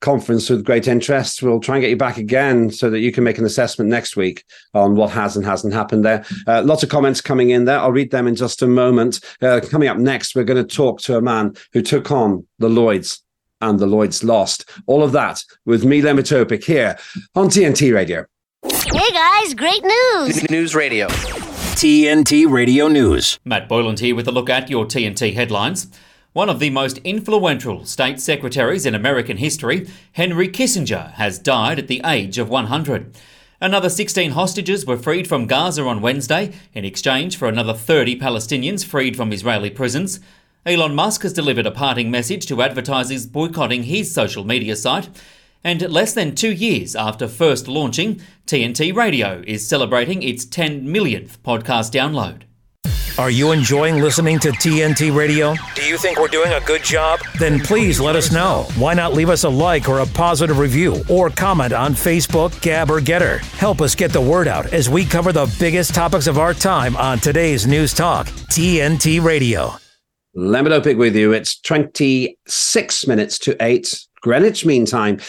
[0.05, 1.41] conference with great interest.
[1.41, 4.15] We'll try and get you back again so that you can make an assessment next
[4.15, 4.43] week
[4.75, 6.23] on what has and hasn't happened there.
[6.45, 7.79] Uh, lots of comments coming in there.
[7.79, 9.19] I'll read them in just a moment.
[9.41, 12.69] Uh, coming up next, we're going to talk to a man who took on the
[12.69, 13.23] Lloyds
[13.61, 14.69] and the Lloyds lost.
[14.85, 16.97] All of that with me, Lembit Öpik, here
[17.33, 18.25] on TNT Radio.
[18.63, 20.49] Hey guys, great news!
[20.51, 21.07] News Radio.
[21.07, 23.39] TNT Radio News.
[23.43, 25.87] Matt Boyland here with a look at your TNT headlines.
[26.35, 31.87] One of the most influential state secretaries in American history, Henry Kissinger, has died at
[31.87, 33.15] the age of 100.
[33.61, 38.83] Another 16 hostages were freed from Gaza on Wednesday in exchange for another 30 Palestinians
[38.83, 40.19] freed from Israeli prisons.
[40.65, 45.07] Elon Musk has delivered a parting message to advertisers boycotting his social media site.
[45.63, 51.41] And less than two years after first launching, TNT Radio is celebrating its 10 millionth
[51.43, 52.41] podcast download.
[53.17, 55.55] Are you enjoying listening to TNT Radio?
[55.73, 57.21] Do you think we're doing a good job?
[57.39, 58.67] Then please let us know.
[58.75, 62.91] Why not leave us a like or a positive review or comment on Facebook, Gab,
[62.91, 63.37] or Getter?
[63.37, 66.97] Help us get the word out as we cover the biggest topics of our time
[66.97, 69.71] on today's News Talk, TNT Radio.
[70.35, 71.31] Lembit with you.
[71.31, 75.21] It's 26 minutes to 8 Greenwich Mean Time,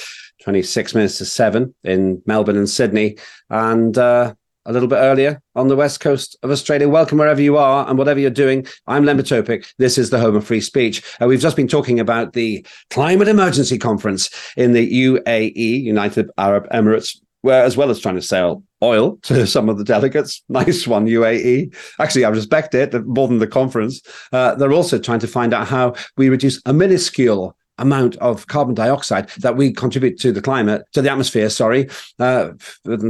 [0.42, 3.16] 26 minutes to 7 in Melbourne and Sydney.
[3.48, 4.34] And uh,
[4.66, 6.88] a little bit earlier on the west coast of Australia.
[6.88, 8.66] Welcome wherever you are and whatever you're doing.
[8.86, 9.16] I'm Len.
[9.16, 11.02] This is the home of free speech.
[11.20, 16.68] Uh, we've just been talking about the climate emergency conference in the UAE, United Arab
[16.70, 20.42] Emirates, where as well as trying to sell oil to some of the delegates.
[20.48, 21.74] Nice one, UAE.
[22.00, 24.00] Actually, I respect it more than the conference.
[24.32, 28.74] Uh, they're also trying to find out how we reduce a minuscule amount of carbon
[28.74, 31.88] dioxide that we contribute to the climate, to the atmosphere, sorry.
[32.18, 32.50] Uh,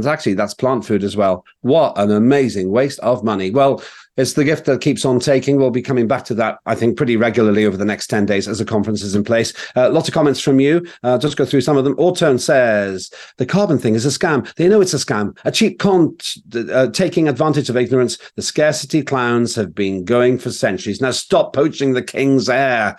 [0.05, 1.45] actually, that's plant food as well.
[1.61, 3.51] What an amazing waste of money.
[3.51, 3.81] Well,
[4.17, 5.57] it's the gift that keeps on taking.
[5.57, 8.47] We'll be coming back to that, I think, pretty regularly over the next 10 days
[8.47, 9.53] as the conference is in place.
[9.75, 10.85] Uh, lots of comments from you.
[11.03, 11.95] Uh, just go through some of them.
[11.99, 14.51] Auturn says the carbon thing is a scam.
[14.55, 16.17] They know it's a scam, a cheap con
[16.55, 18.17] uh, taking advantage of ignorance.
[18.35, 20.99] The scarcity clowns have been going for centuries.
[20.99, 22.97] Now stop poaching the king's heir.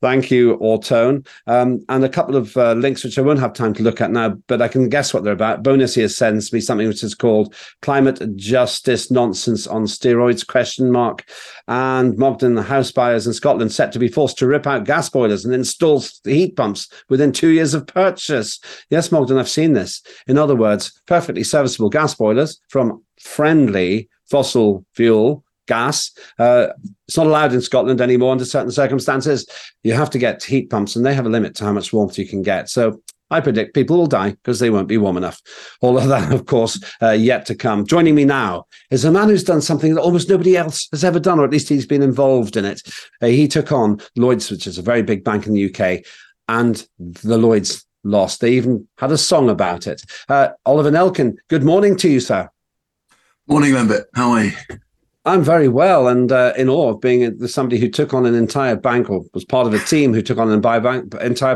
[0.00, 1.26] Thank you, Ortone.
[1.46, 4.10] Um, and a couple of uh, links which I won't have time to look at
[4.10, 5.62] now, but I can guess what they're about.
[5.62, 11.28] Bonus here sends me something which is called "Climate Justice Nonsense on Steroids?" Question mark.
[11.68, 15.10] And Mogden the house buyers in Scotland set to be forced to rip out gas
[15.10, 18.58] boilers and install heat pumps within two years of purchase.
[18.88, 20.02] Yes, Mogden, I've seen this.
[20.26, 26.10] In other words, perfectly serviceable gas boilers from friendly fossil fuel gas.
[26.38, 26.66] Uh,
[27.06, 29.46] it's not allowed in Scotland anymore under certain circumstances.
[29.84, 32.18] You have to get heat pumps, and they have a limit to how much warmth
[32.18, 32.68] you can get.
[32.68, 35.40] So I predict people will die because they won't be warm enough.
[35.80, 37.86] All of that, of course, uh, yet to come.
[37.86, 41.20] Joining me now is a man who's done something that almost nobody else has ever
[41.20, 42.82] done, or at least he's been involved in it.
[43.22, 46.04] Uh, he took on Lloyds, which is a very big bank in the UK,
[46.48, 48.40] and the Lloyds lost.
[48.40, 50.02] They even had a song about it.
[50.28, 52.48] Uh, Oliver Nelkin, good morning to you, sir.
[53.46, 54.04] Morning, Lembit.
[54.14, 54.52] How are you?
[55.24, 58.76] I'm very well and uh, in awe of being somebody who took on an entire
[58.76, 60.80] bank or was part of a team who took on an entire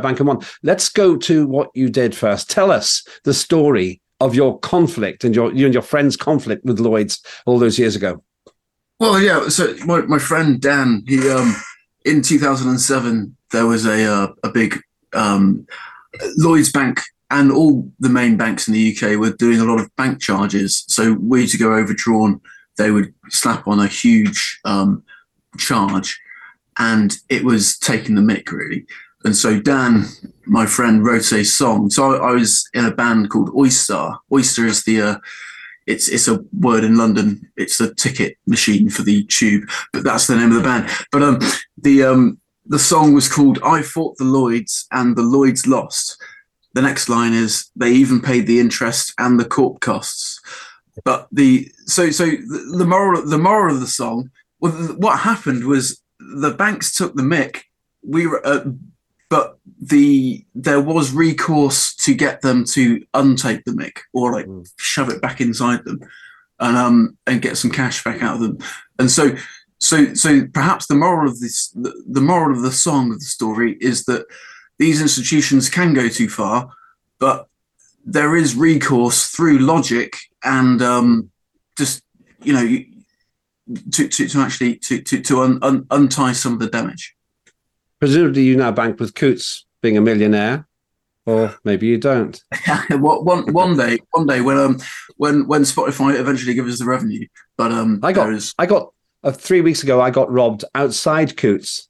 [0.01, 0.41] bank and won.
[0.63, 2.51] Let's go to what you did first.
[2.51, 6.79] Tell us the story of your conflict and your you and your friend's conflict with
[6.79, 8.23] Lloyd's all those years ago.
[9.01, 9.49] Well, yeah.
[9.49, 11.55] So my, my friend Dan, he um,
[12.05, 14.79] in 2007 there was a uh, a big
[15.15, 15.67] um,
[16.37, 17.01] Lloyd's Bank
[17.31, 20.85] and all the main banks in the UK were doing a lot of bank charges.
[20.89, 22.41] So we to go overdrawn
[22.77, 25.03] they would slap on a huge um,
[25.59, 26.21] charge,
[26.79, 28.87] and it was taking the mick really.
[29.25, 30.05] And so Dan,
[30.45, 31.89] my friend, wrote a song.
[31.89, 34.13] So I, I was in a band called Oyster.
[34.31, 35.17] Oyster is the uh,
[35.87, 37.51] it's it's a word in London.
[37.57, 40.89] It's the ticket machine for the tube, but that's the name of the band.
[41.11, 41.39] But um,
[41.79, 46.21] the um, the song was called "I Fought the Lloyds and the Lloyds Lost."
[46.75, 50.41] The next line is "They even paid the interest and the court costs."
[51.05, 54.31] But the so so the moral the moral of the song,
[54.61, 57.63] well, what happened was the banks took the mick.
[58.07, 58.65] We were, uh,
[59.29, 64.69] but the there was recourse to get them to untake the mick or like mm.
[64.77, 66.01] shove it back inside them,
[66.61, 68.59] and um and get some cash back out of them.
[68.99, 69.35] And so
[69.79, 73.25] so so perhaps the moral of this the, the moral of the song of the
[73.25, 74.27] story is that
[74.79, 76.71] these institutions can go too far,
[77.19, 77.49] but
[78.05, 81.31] there is recourse through logic and um,
[81.77, 82.03] just
[82.43, 82.79] you know
[83.91, 87.15] to, to, to actually to to, to un, un, untie some of the damage.
[87.99, 90.67] Presumably, you now bank with Coutts being a millionaire,
[91.25, 92.43] or maybe you don't.
[92.91, 94.79] one one day, one day when um
[95.17, 98.55] when when Spotify eventually gives us the revenue, but um I got is...
[98.59, 101.89] I got uh, three weeks ago I got robbed outside Coutts.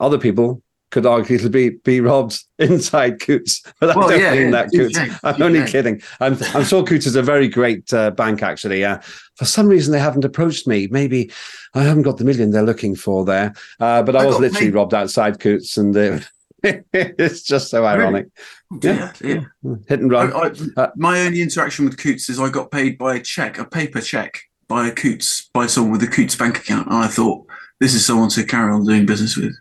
[0.00, 0.63] Other people
[0.94, 5.18] could arguably be, be robbed inside Coutts, But I well, don't yeah, mean that, Coutts.
[5.24, 6.00] I'm only kidding.
[6.20, 8.84] I'm, I'm sure Coutts is a very great uh, bank, actually.
[8.84, 9.00] Uh,
[9.34, 10.86] for some reason, they haven't approached me.
[10.86, 11.32] Maybe
[11.74, 13.54] I haven't got the million they're looking for there.
[13.80, 14.74] Uh, but I, I was literally paid.
[14.74, 16.20] robbed outside Coutts, and uh,
[16.62, 18.28] it's just so ironic.
[18.70, 18.96] Really?
[18.96, 19.74] Yeah, yeah, yeah.
[19.88, 20.32] Hit and run.
[20.32, 23.58] I, I, uh, my only interaction with Coutts is I got paid by a check,
[23.58, 26.86] a paper check, by a Coutts, by someone with a Coutts bank account.
[26.86, 27.48] And I thought,
[27.80, 29.56] this is someone to carry on doing business with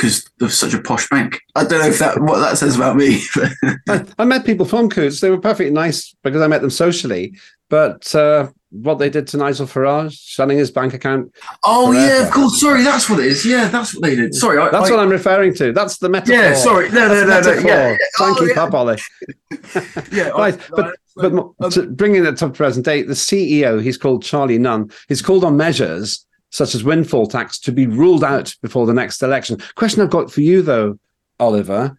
[0.00, 1.38] because they're such a posh bank.
[1.54, 3.22] I don't know if that what that says about me.
[3.88, 5.20] I, I, met people from Coutts.
[5.20, 7.36] They were perfectly nice because I met them socially.
[7.68, 11.34] But uh, what they did to Nigel Farage, shutting his bank account.
[11.64, 12.06] Oh forever.
[12.06, 12.58] yeah, of course.
[12.58, 13.44] Sorry, that's what it is.
[13.44, 14.34] Yeah, that's what they did.
[14.34, 15.72] Sorry, I, that's I, what I'm referring to.
[15.72, 16.34] That's the metaphor.
[16.34, 16.88] Yeah, sorry.
[16.90, 17.52] No, no, no, no.
[17.60, 18.70] Yeah, Thank oh, you, yeah.
[18.72, 18.98] Ollie.
[20.12, 20.58] yeah, right.
[20.70, 24.90] but but um, bringing it to present day, the CEO, he's called Charlie Nunn.
[25.08, 29.22] He's called on measures such as windfall tax, to be ruled out before the next
[29.22, 29.58] election.
[29.76, 30.98] Question I've got for you, though,
[31.38, 31.96] Oliver.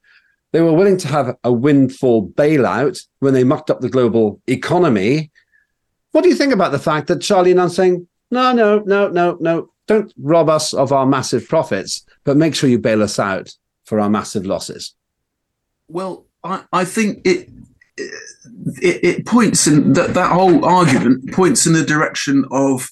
[0.52, 5.32] They were willing to have a windfall bailout when they mucked up the global economy.
[6.12, 9.38] What do you think about the fact that Charlie Nunn's saying, no, no, no, no,
[9.40, 13.54] no, don't rob us of our massive profits, but make sure you bail us out
[13.86, 14.94] for our massive losses?
[15.88, 17.50] Well, I, I think it,
[17.98, 22.90] it it points in that that whole argument points in the direction of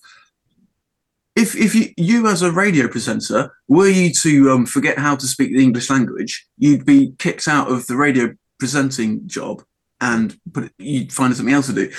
[1.40, 5.26] if if you, you as a radio presenter were you to um, forget how to
[5.26, 9.64] speak the English language, you'd be kicked out of the radio presenting job
[10.02, 11.92] and put you'd find something else to do.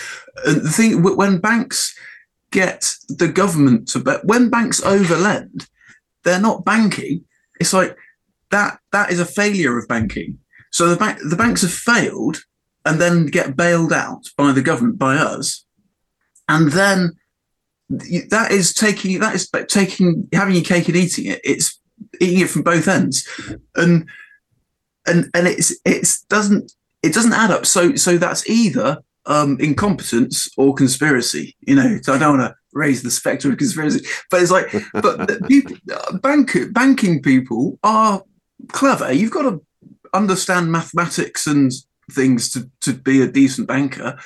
[0.45, 1.97] And the thing when banks
[2.51, 5.69] get the government to bet when banks overlend,
[6.25, 7.25] they're not banking.
[7.59, 7.97] It's like
[8.51, 10.39] that that is a failure of banking.
[10.71, 12.43] So the bank the banks have failed
[12.85, 15.65] and then get bailed out by the government by us,
[16.49, 17.13] and then
[17.91, 21.41] that is taking that is taking having your cake and eating it.
[21.43, 21.79] It's
[22.21, 23.29] eating it from both ends,
[23.75, 24.09] and
[25.07, 26.73] and and it's it's doesn't
[27.03, 27.67] it doesn't add up.
[27.67, 31.57] So so that's either um, incompetence or conspiracy.
[31.63, 34.73] You know, so I don't want to raise the specter of conspiracy, but it's like,
[34.93, 35.77] but people,
[36.23, 38.23] bank banking people are
[38.69, 39.13] clever.
[39.13, 39.61] You've got to
[40.15, 41.73] understand mathematics and
[42.13, 44.17] things to to be a decent banker,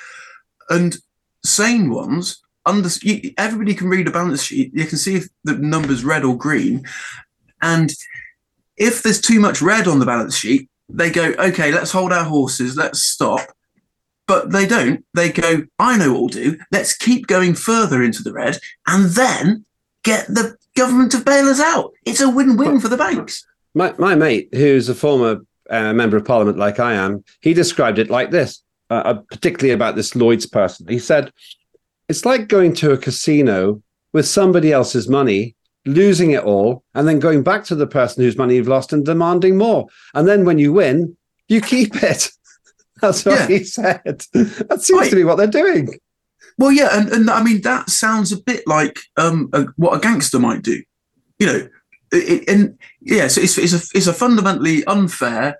[0.69, 0.97] and
[1.43, 4.71] sane ones under, you, everybody can read a balance sheet.
[4.73, 6.83] You can see if the number's red or green.
[7.61, 7.91] And
[8.77, 12.25] if there's too much red on the balance sheet, they go, okay, let's hold our
[12.25, 13.41] horses, let's stop.
[14.27, 15.05] But they don't.
[15.13, 16.59] They go, I know what we'll do.
[16.71, 18.57] Let's keep going further into the red
[18.87, 19.65] and then
[20.03, 21.93] get the government to bail us out.
[22.05, 23.45] It's a win win for the banks.
[23.75, 27.99] My, my mate, who's a former uh, member of parliament like I am, he described
[27.99, 30.87] it like this, uh, uh particularly about this Lloyd's person.
[30.87, 31.31] He said,
[32.09, 33.81] it's like going to a casino
[34.13, 38.37] with somebody else's money, losing it all, and then going back to the person whose
[38.37, 39.87] money you've lost and demanding more.
[40.13, 42.29] And then when you win, you keep it.
[43.01, 43.47] That's what yeah.
[43.47, 44.23] he said.
[44.33, 45.09] That seems right.
[45.09, 45.89] to be what they're doing.
[46.57, 49.99] Well, yeah, and, and I mean that sounds a bit like um, a, what a
[49.99, 50.81] gangster might do.
[51.37, 51.67] You know,
[52.13, 55.59] it, and yeah, so it's, it's a it's a fundamentally unfair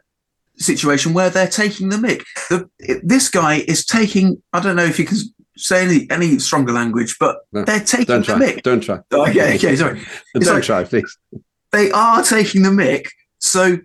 [0.55, 2.23] situation where they're taking the mick.
[2.49, 2.69] The,
[3.03, 4.41] this guy is taking.
[4.53, 5.17] I don't know if you can
[5.57, 8.61] say any, any stronger language, but no, they're taking don't the try, mick.
[8.63, 8.99] Don't try.
[9.11, 10.01] Oh, okay, okay, sorry.
[10.33, 11.17] don't like, try, please.
[11.71, 13.07] They are taking the mick.
[13.39, 13.77] So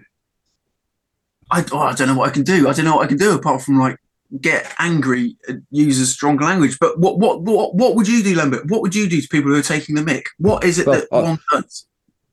[1.51, 2.69] I, oh, I don't know what I can do.
[2.69, 3.99] I don't know what I can do apart from like
[4.41, 6.79] get angry and use a stronger language.
[6.81, 8.71] But what what what what would you do, Lembit?
[8.71, 10.27] What would you do to people who are taking the mick?
[10.39, 11.87] What is it well, that uh, one does?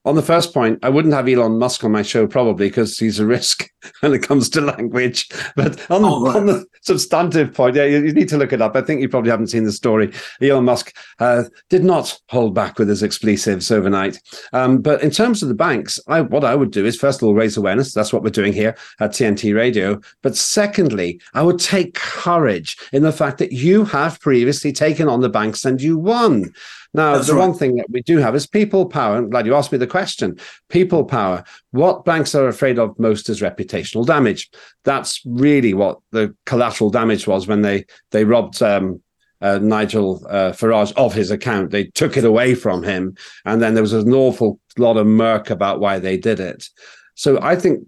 [0.08, 3.20] On the first point, I wouldn't have Elon Musk on my show probably because he's
[3.20, 5.28] a risk when it comes to language.
[5.58, 6.36] But on, oh, right.
[6.38, 8.78] on the substantive point, yeah, you, you, need to look it up.
[8.78, 10.14] I think you probably haven't seen the story.
[10.41, 14.18] Elon Musk uh, did not hold back with his expletives overnight.
[14.53, 17.28] Um, but in terms of the banks, I, what I would do is first of
[17.28, 17.93] all raise awareness.
[17.93, 19.99] That's what we're doing here at TNT Radio.
[20.24, 25.20] But secondly, I would take courage in the fact that you have previously taken on
[25.20, 26.53] the banks and you won.
[26.98, 27.48] Now, That's the right.
[27.48, 29.18] one thing that we do have is people power.
[29.18, 30.39] I'm glad you asked me the question.
[30.68, 31.43] People power.
[31.70, 34.50] What banks are afraid of most is reputational damage.
[34.84, 39.00] That's really what the collateral damage was when they they robbed um,
[39.41, 41.70] uh, Nigel uh, Farage of his account.
[41.70, 45.52] They took it away from him, and then there was an awful lot of murk
[45.52, 46.68] about why they did it.
[47.14, 47.84] So I think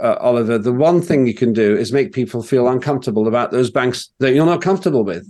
[0.00, 3.70] uh, Oliver, the one thing you can do is make people feel uncomfortable about those
[3.70, 5.26] banks that you're not comfortable with.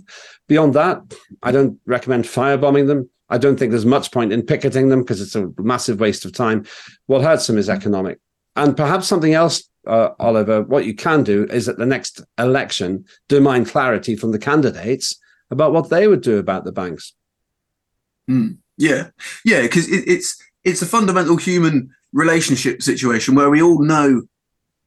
[0.49, 1.01] Beyond that,
[1.43, 3.09] I don't recommend firebombing them.
[3.31, 6.33] I don't think there's much point in picketing them because it's a massive waste of
[6.33, 6.65] time.
[7.07, 8.19] What hurts them is economic.
[8.55, 13.05] And perhaps something else, uh, Oliver, what you can do is at the next election,
[13.29, 15.17] demand clarity from the candidates
[15.49, 17.13] about what they would do about the banks.
[18.29, 19.09] Mm, yeah,
[19.45, 24.23] yeah, because it, it's it's a fundamental human relationship situation where we all know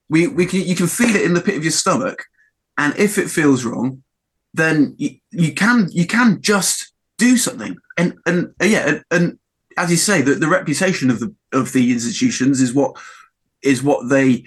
[0.08, 2.24] we we can you can feel it in the pit of your stomach,
[2.78, 4.02] and if it feels wrong,
[4.52, 7.76] then you, you can you can just do something.
[7.96, 9.38] And and uh, yeah, and, and
[9.76, 12.96] as you say, the, the reputation of the of the institutions is what
[13.62, 14.44] is what they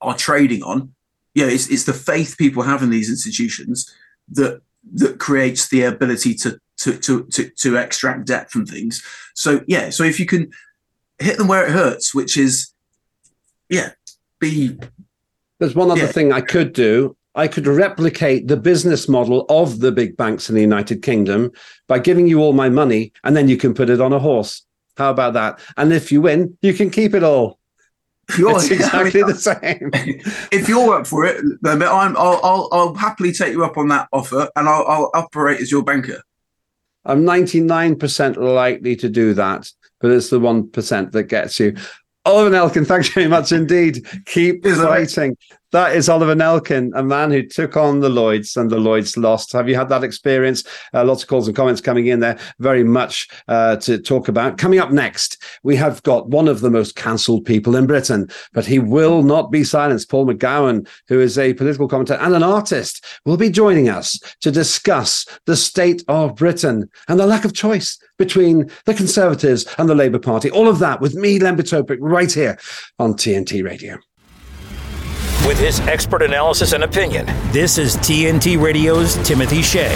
[0.00, 0.94] are trading on.
[1.34, 3.92] Yeah, it's it's the faith people have in these institutions
[4.32, 4.60] that
[4.94, 9.02] that creates the ability to to to to, to extract debt from things.
[9.34, 10.50] So yeah, so if you can
[11.18, 12.72] hit them where it hurts, which is
[13.68, 13.90] yeah,
[14.38, 14.78] be
[15.58, 16.06] there's one other yeah.
[16.06, 20.54] thing I could do, I could replicate the business model of the big banks in
[20.54, 21.50] the United Kingdom
[21.88, 24.64] by giving you all my money and then you can put it on a horse.
[24.96, 25.58] How about that?
[25.76, 27.58] And if you win, you can keep it all.
[28.38, 29.90] You're, it's exactly I mean, the same.
[30.52, 33.88] If you're up for it, then I'm, I'll, I'll, I'll happily take you up on
[33.88, 36.22] that offer and I'll, I'll operate as your banker.
[37.04, 39.70] I'm 99% likely to do that,
[40.00, 41.76] but it's the 1% that gets you.
[42.24, 44.06] Oliver Nelkin, thanks very much indeed.
[44.24, 45.36] Keep fighting.
[45.74, 49.52] That is Oliver Nelkin, a man who took on the Lloyds and the Lloyds lost.
[49.54, 50.62] Have you had that experience?
[50.94, 52.38] Uh, lots of calls and comments coming in there.
[52.60, 54.56] Very much uh, to talk about.
[54.56, 58.64] Coming up next, we have got one of the most cancelled people in Britain, but
[58.64, 60.08] he will not be silenced.
[60.08, 64.52] Paul McGowan, who is a political commentator and an artist, will be joining us to
[64.52, 69.96] discuss the state of Britain and the lack of choice between the Conservatives and the
[69.96, 70.52] Labour Party.
[70.52, 72.60] All of that with me, Lembit Öpik, right here
[73.00, 73.98] on TNT Radio.
[75.42, 79.94] With his expert analysis and opinion, this is TNT Radio's Timothy Shea.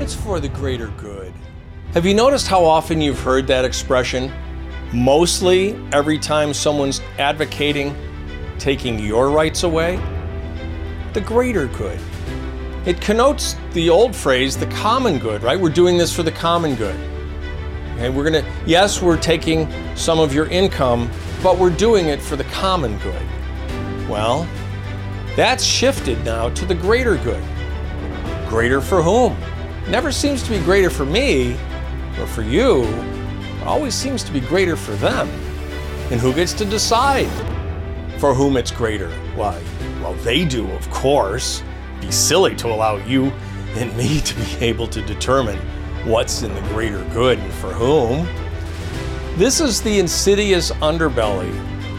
[0.00, 1.32] It's for the greater good.
[1.92, 4.32] Have you noticed how often you've heard that expression?
[4.92, 7.94] Mostly every time someone's advocating
[8.58, 9.96] taking your rights away?
[11.12, 12.00] The greater good.
[12.84, 15.58] It connotes the old phrase, the common good, right?
[15.58, 16.96] We're doing this for the common good.
[17.98, 21.08] And we're gonna, yes, we're taking some of your income,
[21.44, 23.22] but we're doing it for the common good.
[24.08, 24.46] Well,
[25.36, 27.42] that's shifted now to the greater good.
[28.48, 29.36] Greater for whom?
[29.88, 31.54] Never seems to be greater for me
[32.18, 32.84] or for you.
[33.64, 35.28] Always seems to be greater for them.
[36.10, 37.30] And who gets to decide
[38.18, 39.10] for whom it's greater?
[39.34, 39.60] Why?
[40.00, 41.62] Well, they do, of course.
[42.00, 43.32] Be silly to allow you
[43.76, 45.58] and me to be able to determine
[46.06, 48.28] what's in the greater good and for whom.
[49.38, 51.52] This is the insidious underbelly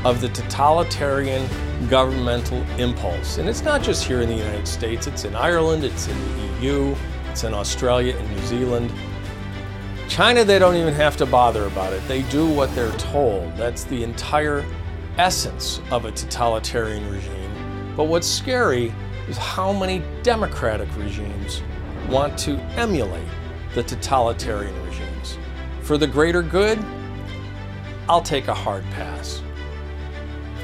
[0.05, 1.49] of the totalitarian
[1.89, 3.37] governmental impulse.
[3.37, 6.61] And it's not just here in the United States, it's in Ireland, it's in the
[6.61, 6.95] EU,
[7.29, 8.91] it's in Australia and New Zealand.
[10.07, 12.07] China, they don't even have to bother about it.
[12.07, 13.55] They do what they're told.
[13.57, 14.65] That's the entire
[15.17, 17.93] essence of a totalitarian regime.
[17.95, 18.93] But what's scary
[19.27, 21.61] is how many democratic regimes
[22.09, 23.27] want to emulate
[23.73, 25.37] the totalitarian regimes.
[25.81, 26.83] For the greater good,
[28.07, 29.41] I'll take a hard pass.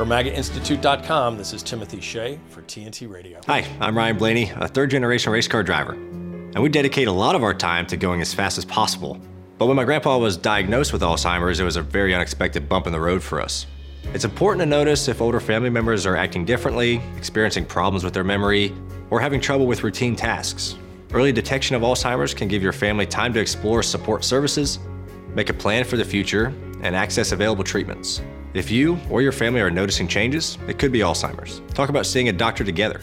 [0.01, 3.39] For MAGAInstitute.com, this is Timothy Shea for TNT Radio.
[3.45, 5.93] Hi, I'm Ryan Blaney, a third generation race car driver.
[5.93, 9.21] And we dedicate a lot of our time to going as fast as possible.
[9.59, 12.93] But when my grandpa was diagnosed with Alzheimer's, it was a very unexpected bump in
[12.93, 13.67] the road for us.
[14.05, 18.23] It's important to notice if older family members are acting differently, experiencing problems with their
[18.23, 18.73] memory,
[19.11, 20.77] or having trouble with routine tasks.
[21.13, 24.79] Early detection of Alzheimer's can give your family time to explore support services,
[25.35, 26.47] make a plan for the future,
[26.81, 28.23] and access available treatments.
[28.53, 31.61] If you or your family are noticing changes, it could be Alzheimer's.
[31.73, 32.99] Talk about seeing a doctor together.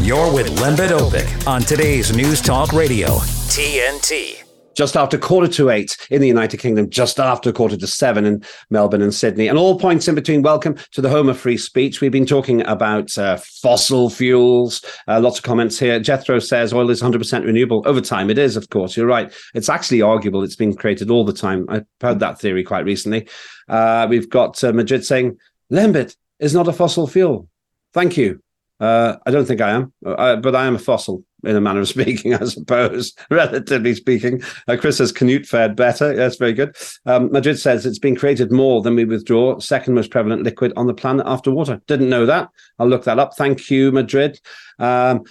[0.00, 3.08] You're with Lembit Öpik on today's News Talk Radio,
[3.48, 4.45] TNT
[4.76, 8.44] just after quarter to eight in the United Kingdom, just after quarter to seven in
[8.70, 10.42] Melbourne and Sydney, and all points in between.
[10.42, 12.00] Welcome to the home of free speech.
[12.00, 14.84] We've been talking about uh, fossil fuels.
[15.08, 15.98] Uh, lots of comments here.
[15.98, 17.82] Jethro says oil is 100% renewable.
[17.86, 18.96] Over time, it is, of course.
[18.96, 19.32] You're right.
[19.54, 20.44] It's actually arguable.
[20.44, 21.66] It's been created all the time.
[21.70, 23.28] I heard that theory quite recently.
[23.68, 25.38] Uh, we've got uh, Madrid saying
[25.72, 27.48] Lembit is not a fossil fuel.
[27.94, 28.40] Thank you.
[28.78, 31.80] Uh, I don't think I am, uh, but I am a fossil in a manner
[31.80, 34.42] of speaking, I suppose, relatively speaking.
[34.68, 36.14] Uh, Chris says Canute fared better.
[36.14, 36.76] That's very good.
[37.06, 39.58] Um, Madrid says it's been created more than we withdraw.
[39.58, 41.80] Second most prevalent liquid on the planet after water.
[41.86, 42.48] Didn't know that.
[42.78, 43.36] I'll look that up.
[43.36, 44.40] Thank you, Madrid.
[44.78, 45.24] Um,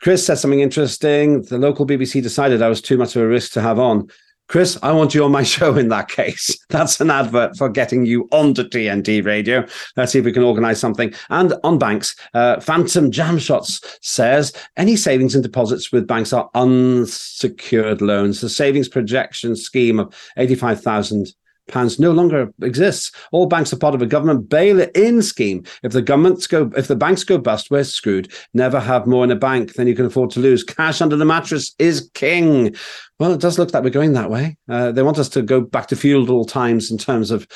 [0.00, 1.42] Chris says something interesting.
[1.42, 4.08] The local BBC decided I was too much of a risk to have on.
[4.48, 6.56] Chris, I want you on my show in that case.
[6.68, 9.66] That's an advert for getting you onto TNT radio.
[9.96, 11.12] Let's see if we can organize something.
[11.30, 16.50] And on banks, uh, Phantom Jam Shots says any savings and deposits with banks are
[16.54, 18.40] unsecured loans.
[18.40, 21.34] The savings projection scheme of 85,000
[21.68, 23.12] pounds no longer exists.
[23.32, 25.64] All banks are part of a government bail-in scheme.
[25.82, 28.32] If the governments go, if the banks go bust, we're screwed.
[28.52, 30.64] Never have more in a bank than you can afford to lose.
[30.64, 32.74] Cash under the mattress is king.
[33.18, 34.56] Well, it does look like we're going that way.
[34.68, 37.46] Uh, they want us to go back to feudal times in terms of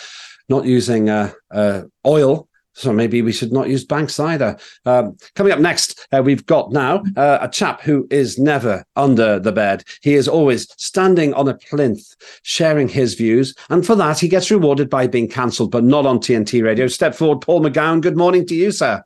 [0.48, 2.47] not using uh, uh, oil
[2.78, 4.56] so maybe we should not use banks either.
[4.84, 9.40] Um, coming up next, uh, we've got now uh, a chap who is never under
[9.40, 9.82] the bed.
[10.00, 13.54] He is always standing on a plinth, sharing his views.
[13.68, 16.86] And for that, he gets rewarded by being cancelled, but not on TNT radio.
[16.86, 18.00] Step forward, Paul McGowan.
[18.00, 19.02] Good morning to you, sir.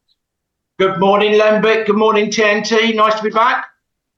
[0.79, 1.87] Good morning, Lembit.
[1.87, 2.95] Good morning, TNT.
[2.95, 3.72] Nice to be back.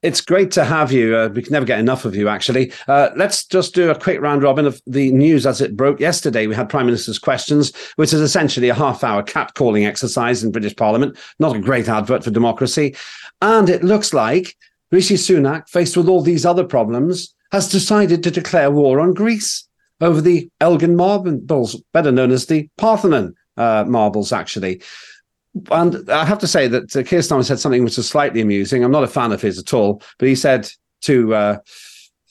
[0.05, 1.17] It's great to have you.
[1.17, 2.71] Uh, we can never get enough of you, actually.
[2.87, 6.45] Uh, let's just do a quick round robin of the news as it broke yesterday.
[6.45, 10.75] We had Prime Minister's questions, which is essentially a half hour catcalling exercise in British
[10.75, 11.17] Parliament.
[11.39, 12.95] Not a great advert for democracy.
[13.41, 14.55] And it looks like
[14.91, 19.67] Rishi Sunak, faced with all these other problems, has decided to declare war on Greece
[20.01, 24.83] over the Elgin marbles, better known as the Parthenon uh, marbles, actually
[25.71, 28.83] and I have to say that uh, Keir Starmer said something which was slightly amusing.
[28.83, 30.69] I'm not a fan of his at all, but he said
[31.01, 31.57] to uh,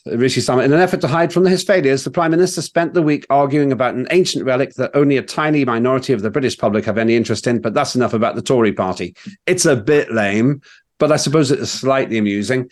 [0.06, 0.64] Rishi Sunak.
[0.64, 3.72] In an effort to hide from his failures, the Prime Minister spent the week arguing
[3.72, 7.16] about an ancient relic that only a tiny minority of the British public have any
[7.16, 9.16] interest in, but that's enough about the Tory party.
[9.46, 10.60] It's a bit lame,
[10.98, 12.68] but I suppose it is slightly amusing.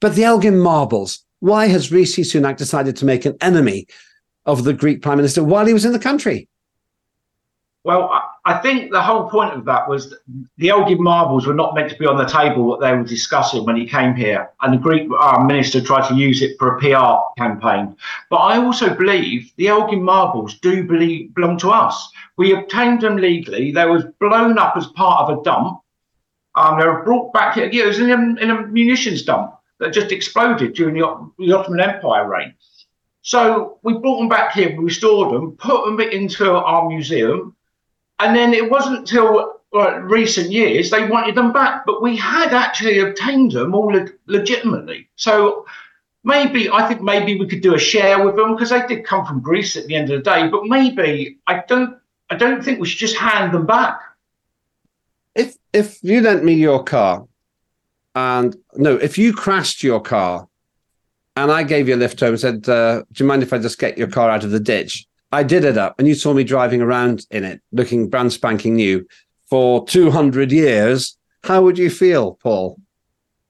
[0.00, 3.86] But the Elgin marbles, why has Rishi Sunak decided to make an enemy
[4.44, 6.48] of the Greek Prime Minister while he was in the country?
[7.84, 8.12] Well,
[8.44, 10.14] I think the whole point of that was
[10.56, 13.64] the Elgin marbles were not meant to be on the table what they were discussing
[13.64, 16.78] when he came here, and the Greek uh, minister tried to use it for a
[16.78, 17.96] PR campaign.
[18.30, 22.08] But I also believe the Elgin marbles do believe, belong to us.
[22.36, 23.72] We obtained them legally.
[23.72, 25.80] They was blown up as part of a dump.
[26.54, 27.68] Um, they were brought back here.
[27.68, 31.80] It was in a, in a munitions dump that just exploded during the, the Ottoman
[31.80, 32.54] Empire reign.
[33.22, 37.56] So we brought them back here, we restored them, put them into our museum,
[38.22, 42.52] and then it wasn't until well, recent years they wanted them back, but we had
[42.52, 45.08] actually obtained them all le- legitimately.
[45.16, 45.66] So
[46.24, 49.26] maybe I think maybe we could do a share with them because they did come
[49.26, 50.48] from Greece at the end of the day.
[50.48, 51.96] But maybe I don't
[52.30, 54.00] I don't think we should just hand them back.
[55.34, 57.26] If if you lent me your car,
[58.14, 60.48] and no, if you crashed your car,
[61.34, 63.58] and I gave you a lift home and said, uh, "Do you mind if I
[63.58, 66.34] just get your car out of the ditch?" I did it up, and you saw
[66.34, 69.06] me driving around in it, looking brand spanking new
[69.48, 71.16] for 200 years.
[71.42, 72.78] How would you feel, Paul?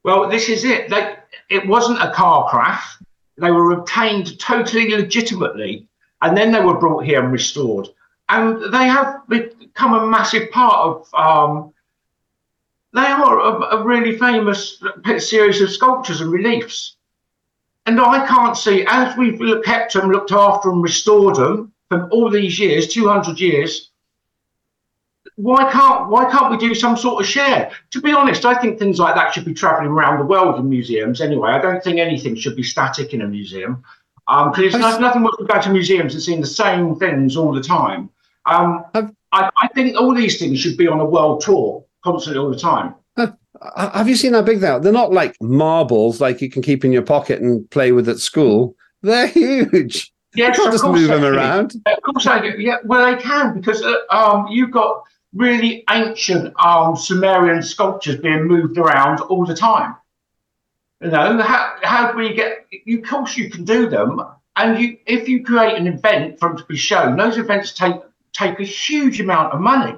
[0.04, 0.88] Well, this is it.
[0.88, 1.16] They,
[1.50, 2.84] it wasn't a car crash.
[3.36, 5.88] They were obtained totally legitimately,
[6.22, 7.88] and then they were brought here and restored.
[8.28, 11.14] And they have become a massive part of.
[11.14, 11.74] Um,
[12.94, 14.80] they are a, a really famous
[15.18, 16.96] series of sculptures and reliefs.
[17.86, 22.30] And I can't see, as we've kept them, looked after them, restored them for all
[22.30, 23.90] these years, 200 years,
[25.36, 27.70] why can't why can't we do some sort of share?
[27.90, 30.68] To be honest, I think things like that should be travelling around the world in
[30.68, 31.50] museums anyway.
[31.50, 33.82] I don't think anything should be static in a museum
[34.26, 37.52] because um, there's nothing worse than going to museums and seeing the same things all
[37.52, 38.08] the time.
[38.46, 42.50] Um, I, I, think all these things should be on a world tour constantly all
[42.50, 42.94] the time.
[43.76, 44.80] Have you seen how big they are?
[44.80, 48.18] They're not like marbles like you can keep in your pocket and play with at
[48.18, 48.74] school.
[49.02, 50.12] They're huge.
[50.34, 51.74] Yes, you can't just move them around.
[51.86, 52.54] Of course, I do.
[52.58, 55.04] Yeah, well, they can because uh, um, you've got
[55.34, 59.94] really ancient um, Sumerian sculptures being moved around all the time.
[61.02, 62.66] You know, how, how do we get?
[62.88, 64.22] Of course, you can do them,
[64.56, 67.96] and you if you create an event for them to be shown, those events take
[68.32, 69.96] take a huge amount of money.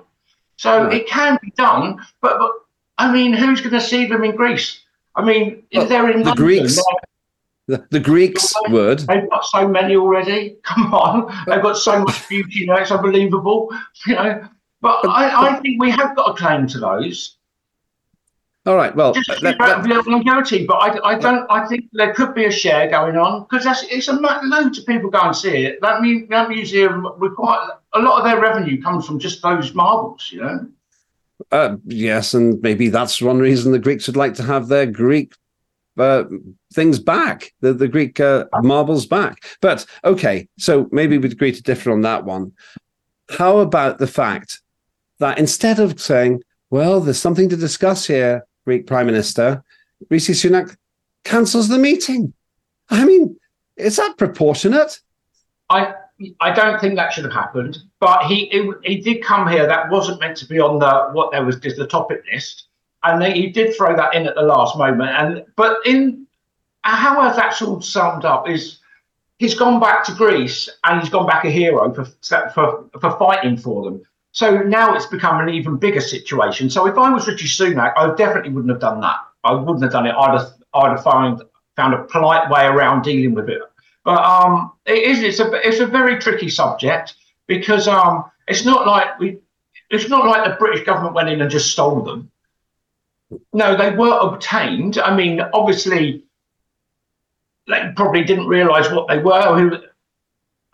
[0.57, 0.95] So right.
[0.95, 2.51] it can be done, but, but
[2.99, 4.81] I mean, who's going to see them in Greece?
[5.17, 6.81] I mean, well, they're in the London, Greeks.
[7.67, 8.53] The Greeks.
[8.69, 10.57] They've got so many already.
[10.63, 12.77] Come on, they've got so much beauty now.
[12.77, 13.71] It's unbelievable.
[14.07, 14.49] You know,
[14.83, 17.39] but, I, I think we have got a claim to those.
[18.67, 18.95] All right.
[18.95, 21.47] Well, just let, let, longevity, but I, I don't.
[21.51, 24.87] I think there could be a share going on because that's it's a loads of
[24.87, 25.81] people go and see it.
[25.81, 30.31] That, mu- that museum require a lot of their revenue comes from just those marbles.
[30.31, 30.69] You know.
[31.51, 35.35] Uh, yes, and maybe that's one reason the Greeks would like to have their Greek
[35.99, 36.25] uh,
[36.73, 39.45] things back, the, the Greek uh, marbles back.
[39.61, 42.53] But okay, so maybe we'd agree to differ on that one.
[43.31, 44.61] How about the fact
[45.19, 49.63] that instead of saying, well, there's something to discuss here, Greek Prime Minister,
[50.11, 50.77] Rishi Sunak
[51.25, 52.35] cancels the meeting?
[52.91, 53.37] I mean,
[53.77, 55.01] is that proportionate?
[55.71, 55.95] I
[56.41, 57.79] I don't think that should have happened.
[58.01, 59.67] But he it, he did come here.
[59.67, 62.69] That wasn't meant to be on the what there was the topic list
[63.05, 65.11] and they, he did throw that in at the last moment.
[65.11, 66.27] And but in
[66.83, 68.79] how that's all summed up is
[69.39, 72.05] he's gone back to Greece and he's gone back a hero for
[72.55, 74.03] for for fighting for them.
[74.33, 76.69] So now it's become an even bigger situation.
[76.69, 79.19] So if I was Rishi Sunak, I definitely wouldn't have done that.
[79.45, 80.15] I wouldn't have done it.
[80.15, 81.43] I'd have I'd have found
[81.77, 83.61] found a polite way around dealing with it.
[84.05, 87.15] But um, it is it's a it's a very tricky subject
[87.47, 89.39] because um, it's not like we
[89.91, 92.31] it's not like the British government went in and just stole them.
[93.53, 94.99] No, they were obtained.
[94.99, 96.25] I mean, obviously,
[97.67, 99.81] they probably didn't realise what they were,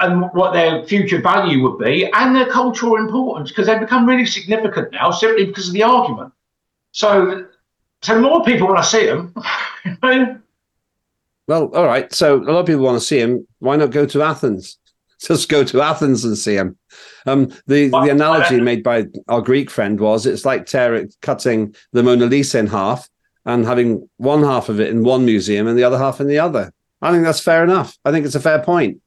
[0.00, 4.26] and what their future value would be, and their cultural importance, because they've become really
[4.26, 6.32] significant now simply because of the argument.
[6.92, 7.46] So,
[8.02, 9.34] so more people want to see them.
[11.46, 12.12] well, all right.
[12.12, 13.46] So a lot of people want to see him.
[13.58, 14.78] Why not go to Athens?
[15.26, 16.78] Just go to Athens and see him.
[17.26, 22.02] Um, the the analogy made by our Greek friend was it's like tearing, cutting the
[22.02, 23.08] Mona Lisa in half
[23.44, 26.38] and having one half of it in one museum and the other half in the
[26.38, 26.72] other.
[27.02, 27.98] I think that's fair enough.
[28.04, 29.00] I think it's a fair point.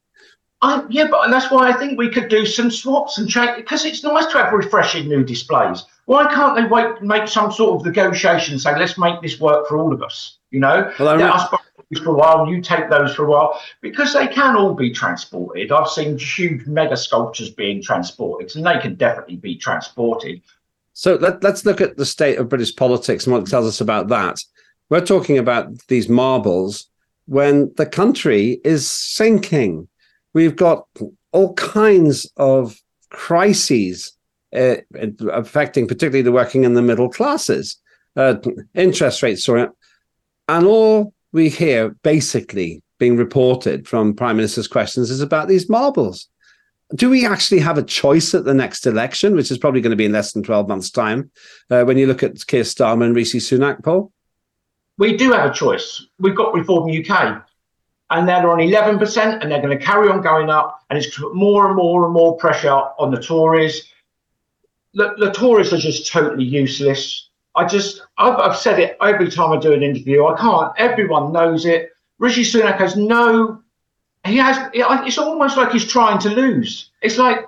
[0.61, 3.83] I, yeah, but that's why I think we could do some swaps and change because
[3.83, 5.83] it's nice to have refreshing new displays.
[6.05, 8.57] Why can't they wait make some sort of negotiation?
[8.59, 10.37] Say, let's make this work for all of us.
[10.51, 11.49] You know, well, I, us
[11.99, 15.71] for a while, you take those for a while, because they can all be transported.
[15.71, 20.41] I've seen huge mega sculptures being transported, and they can definitely be transported.
[20.93, 23.81] So let, let's look at the state of British politics and what it tells us
[23.81, 24.39] about that.
[24.89, 26.87] We're talking about these marbles
[27.25, 29.87] when the country is sinking.
[30.33, 30.87] We've got
[31.31, 32.79] all kinds of
[33.09, 34.11] crises
[34.55, 34.75] uh,
[35.31, 37.77] affecting particularly the working and the middle classes.
[38.15, 38.35] Uh,
[38.75, 39.69] interest rates soaring,
[40.47, 46.29] and all we hear basically being reported from prime minister's questions is about these marbles.
[46.95, 49.97] Do we actually have a choice at the next election, which is probably going to
[49.97, 51.31] be in less than 12 months' time,
[51.71, 54.11] uh, when you look at Keir Starmer and Rishi Sunak, Paul?
[54.99, 56.05] We do have a choice.
[56.19, 57.43] We've got Reform UK,
[58.11, 61.33] and they're on 11%, and they're going to carry on going up, and it's put
[61.33, 63.91] more and more and more pressure on the Tories.
[64.93, 67.29] The, the Tories are just totally useless.
[67.55, 70.25] I just, I've, I've said it every time I do an interview.
[70.25, 70.71] I can't.
[70.77, 71.91] Everyone knows it.
[72.19, 73.61] Rishi Sunak has no.
[74.25, 74.69] He has.
[74.73, 76.91] It's almost like he's trying to lose.
[77.01, 77.47] It's like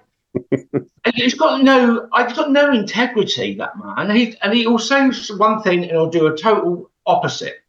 [1.16, 2.10] he's got no.
[2.18, 3.56] He's got no integrity.
[3.56, 4.14] That man.
[4.16, 7.64] He and he will say one thing and he'll do a total opposite.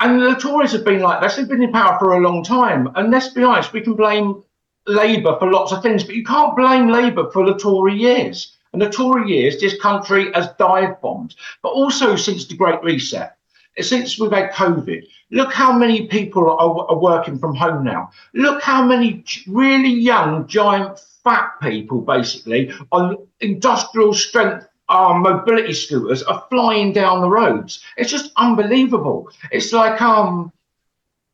[0.00, 1.36] And the Tories have been like this.
[1.36, 2.90] They've been in power for a long time.
[2.96, 4.42] And let's be honest, we can blame
[4.86, 8.56] Labour for lots of things, but you can't blame Labour for the Tory years.
[8.72, 11.34] And the Tory years, this country has dive bombed.
[11.62, 13.36] But also since the Great Reset,
[13.80, 18.10] since we've had COVID, look how many people are, are working from home now.
[18.34, 26.22] Look how many really young, giant, fat people, basically, on industrial strength our mobility scooters
[26.24, 27.82] are flying down the roads.
[27.96, 29.30] It's just unbelievable.
[29.50, 30.52] It's like um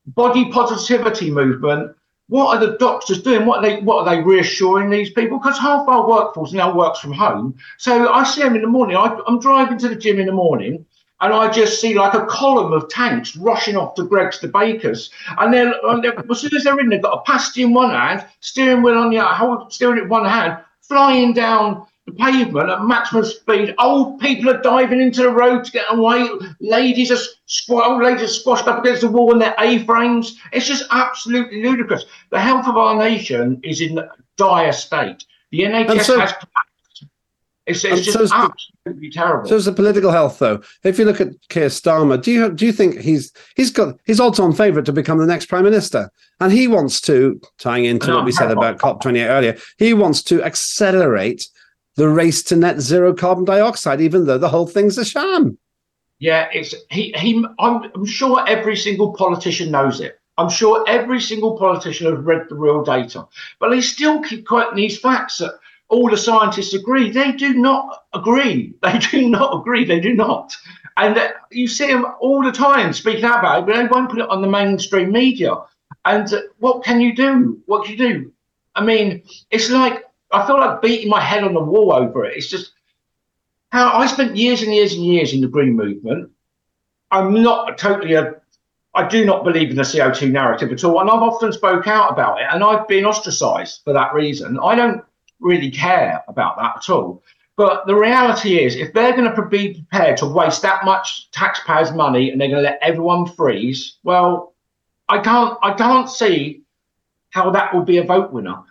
[0.07, 1.95] body positivity movement
[2.29, 3.45] what are the doctors doing?
[3.45, 5.39] What are they what are they reassuring these people?
[5.39, 7.57] Because half our workforce now works from home.
[7.77, 8.95] So I see them in the morning.
[8.95, 10.85] I, I'm driving to the gym in the morning,
[11.21, 15.09] and I just see like a column of tanks rushing off to Greggs to Bakers.
[15.39, 15.73] And then
[16.29, 19.09] as soon as they're in, they've got a pasty in one hand, steering wheel on
[19.09, 23.75] the other, steering it one hand, flying down the pavement at maximum speed.
[23.79, 26.27] Old people are diving into the road to get away.
[26.59, 30.39] Ladies are squ- old ladies are squashed up against the wall in their A-frames.
[30.51, 32.05] It's just absolutely ludicrous.
[32.29, 33.99] The health of our nation is in
[34.37, 35.25] dire state.
[35.51, 36.33] The NHS so, has
[37.69, 38.51] it's, it's just so
[38.85, 39.47] absolutely terrible.
[39.47, 40.61] So is the political health, though.
[40.83, 44.19] If you look at Keir Starmer, do you do you think he's he's got his
[44.19, 48.17] odds-on favourite to become the next prime minister, and he wants to tying into no,
[48.17, 51.47] what we said about COP twenty eight earlier, he wants to accelerate
[51.95, 55.57] the race to net zero carbon dioxide, even though the whole thing's a sham.
[56.19, 57.13] Yeah, it's he.
[57.17, 57.43] He.
[57.59, 60.19] I'm, I'm sure every single politician knows it.
[60.37, 63.27] I'm sure every single politician has read the real data,
[63.59, 65.59] but they still keep quoting these facts that
[65.89, 67.09] all the scientists agree.
[67.09, 68.73] They do not agree.
[68.81, 69.83] They do not agree.
[69.83, 70.55] They do not.
[70.97, 74.09] And uh, you see them all the time speaking out about it, but they won't
[74.09, 75.55] put it on the mainstream media.
[76.05, 77.61] And uh, what can you do?
[77.65, 78.31] What can you do?
[78.75, 82.37] I mean, it's like I feel like beating my head on the wall over it.
[82.37, 82.73] It's just
[83.71, 86.31] how I spent years and years and years in the green movement.
[87.11, 88.35] I'm not totally a
[88.95, 90.99] I do not believe in the CO2 narrative at all.
[90.99, 94.59] And I've often spoke out about it and I've been ostracized for that reason.
[94.61, 95.03] I don't
[95.39, 97.23] really care about that at all.
[97.55, 101.91] But the reality is, if they're going to be prepared to waste that much taxpayers'
[101.91, 104.53] money and they're going to let everyone freeze, well,
[105.07, 106.61] I can't, I can't see
[107.31, 108.63] how that would be a vote winner.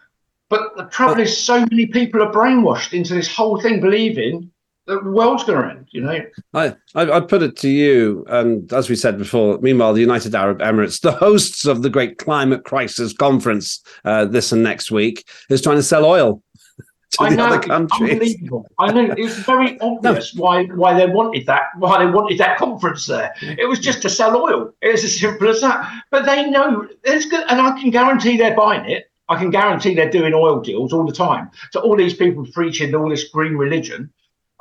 [0.49, 4.51] But the trouble but, is, so many people are brainwashed into this whole thing, believing
[4.89, 5.89] that the world's going to end.
[5.91, 6.21] You know,
[6.55, 10.35] I, I I put it to you, and as we said before, meanwhile, the United
[10.35, 15.29] Arab Emirates, the hosts of the Great Climate Crisis Conference uh, this and next week,
[15.51, 16.43] is trying to sell oil
[17.11, 18.13] to I the know, other countries.
[18.13, 18.67] Unbelievable.
[18.79, 20.43] I know it's very obvious no.
[20.43, 23.35] why why they wanted that why they wanted that conference there.
[23.43, 24.73] It was just to sell oil.
[24.81, 26.05] It's as simple as that.
[26.11, 29.08] But they know and I can guarantee they're buying it.
[29.29, 31.51] I can guarantee they're doing oil deals all the time.
[31.71, 34.11] So all these people preaching all this green religion.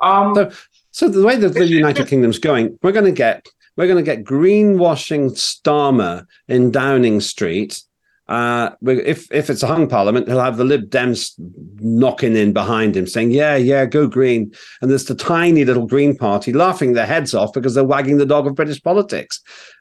[0.00, 0.52] Um, so,
[0.90, 3.46] so the way that the United Kingdom's going, we're going to get
[3.76, 7.80] we're going to get greenwashing Starmer in Downing Street.
[8.26, 11.32] Uh, if if it's a hung parliament, he'll have the Lib Dems
[11.80, 14.52] knocking in behind him, saying, "Yeah, yeah, go green."
[14.82, 18.26] And there's the tiny little Green Party laughing their heads off because they're wagging the
[18.26, 19.40] dog of British politics.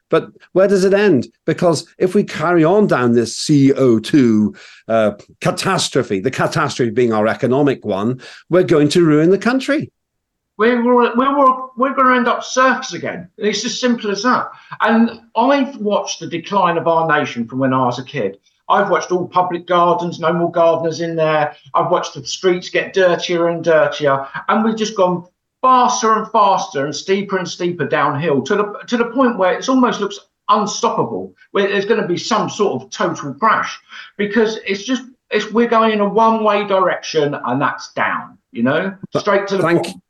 [0.09, 1.27] But where does it end?
[1.45, 7.85] Because if we carry on down this CO2 uh, catastrophe, the catastrophe being our economic
[7.85, 9.91] one, we're going to ruin the country.
[10.57, 13.29] We're, we're, we're, we're going to end up serfs again.
[13.37, 14.49] It's as simple as that.
[14.81, 18.39] And I've watched the decline of our nation from when I was a kid.
[18.69, 21.55] I've watched all public gardens, no more gardeners in there.
[21.73, 24.27] I've watched the streets get dirtier and dirtier.
[24.49, 25.27] And we've just gone
[25.61, 29.67] faster and faster and steeper and steeper downhill to the to the point where it
[29.69, 31.33] almost looks unstoppable.
[31.51, 33.79] Where there's going to be some sort of total crash
[34.17, 38.37] because it's just it's we're going in a one way direction and that's down.
[38.51, 40.01] You know, straight to the Thank bottom.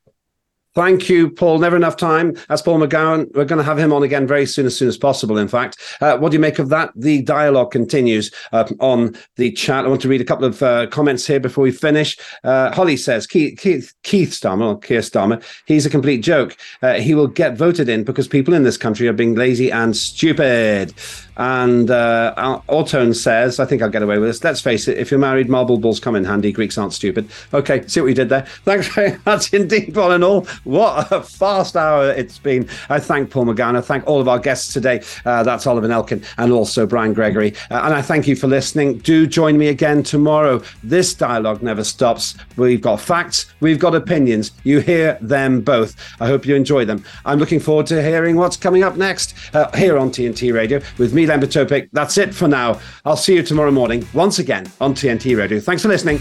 [0.78, 1.57] Thank you, Paul.
[1.57, 2.36] Never enough time.
[2.47, 3.34] That's Paul McGowan.
[3.34, 5.80] We're going to have him on again very soon, as soon as possible, in fact.
[6.01, 6.91] Uh, what do you make of that?
[6.95, 9.86] The dialogue continues uh, on the chat.
[9.86, 12.15] I want to read a couple of uh, comments here before we finish.
[12.43, 16.55] Uh, Holly says, Keith, Keith, Keith Starmer, or Keir Starmer, he's a complete joke.
[16.84, 19.97] Uh, he will get voted in because people in this country are being lazy and
[19.97, 20.93] stupid.
[21.38, 22.33] And uh,
[22.67, 24.43] Autone says, I think I'll get away with this.
[24.43, 26.51] Let's face it, if you're married, marble balls come in handy.
[26.51, 27.29] Greeks aren't stupid.
[27.53, 28.41] Okay, see what we did there.
[28.65, 30.45] Thanks very much indeed, all and all.
[30.63, 32.67] What a fast hour it's been.
[32.89, 33.77] I thank Paul McGowan.
[33.77, 35.01] I thank all of our guests today.
[35.25, 37.53] Uh, that's Oliver Nelkin and also Brian Gregory.
[37.69, 38.97] Uh, and I thank you for listening.
[38.99, 40.61] Do join me again tomorrow.
[40.83, 42.35] This dialogue never stops.
[42.55, 44.51] We've got facts, we've got opinions.
[44.63, 45.95] You hear them both.
[46.19, 47.03] I hope you enjoy them.
[47.25, 51.13] I'm looking forward to hearing what's coming up next uh, here on TNT Radio with
[51.13, 51.89] me, Topic.
[51.93, 52.80] That's it for now.
[53.05, 55.59] I'll see you tomorrow morning once again on TNT Radio.
[55.59, 56.19] Thanks for listening.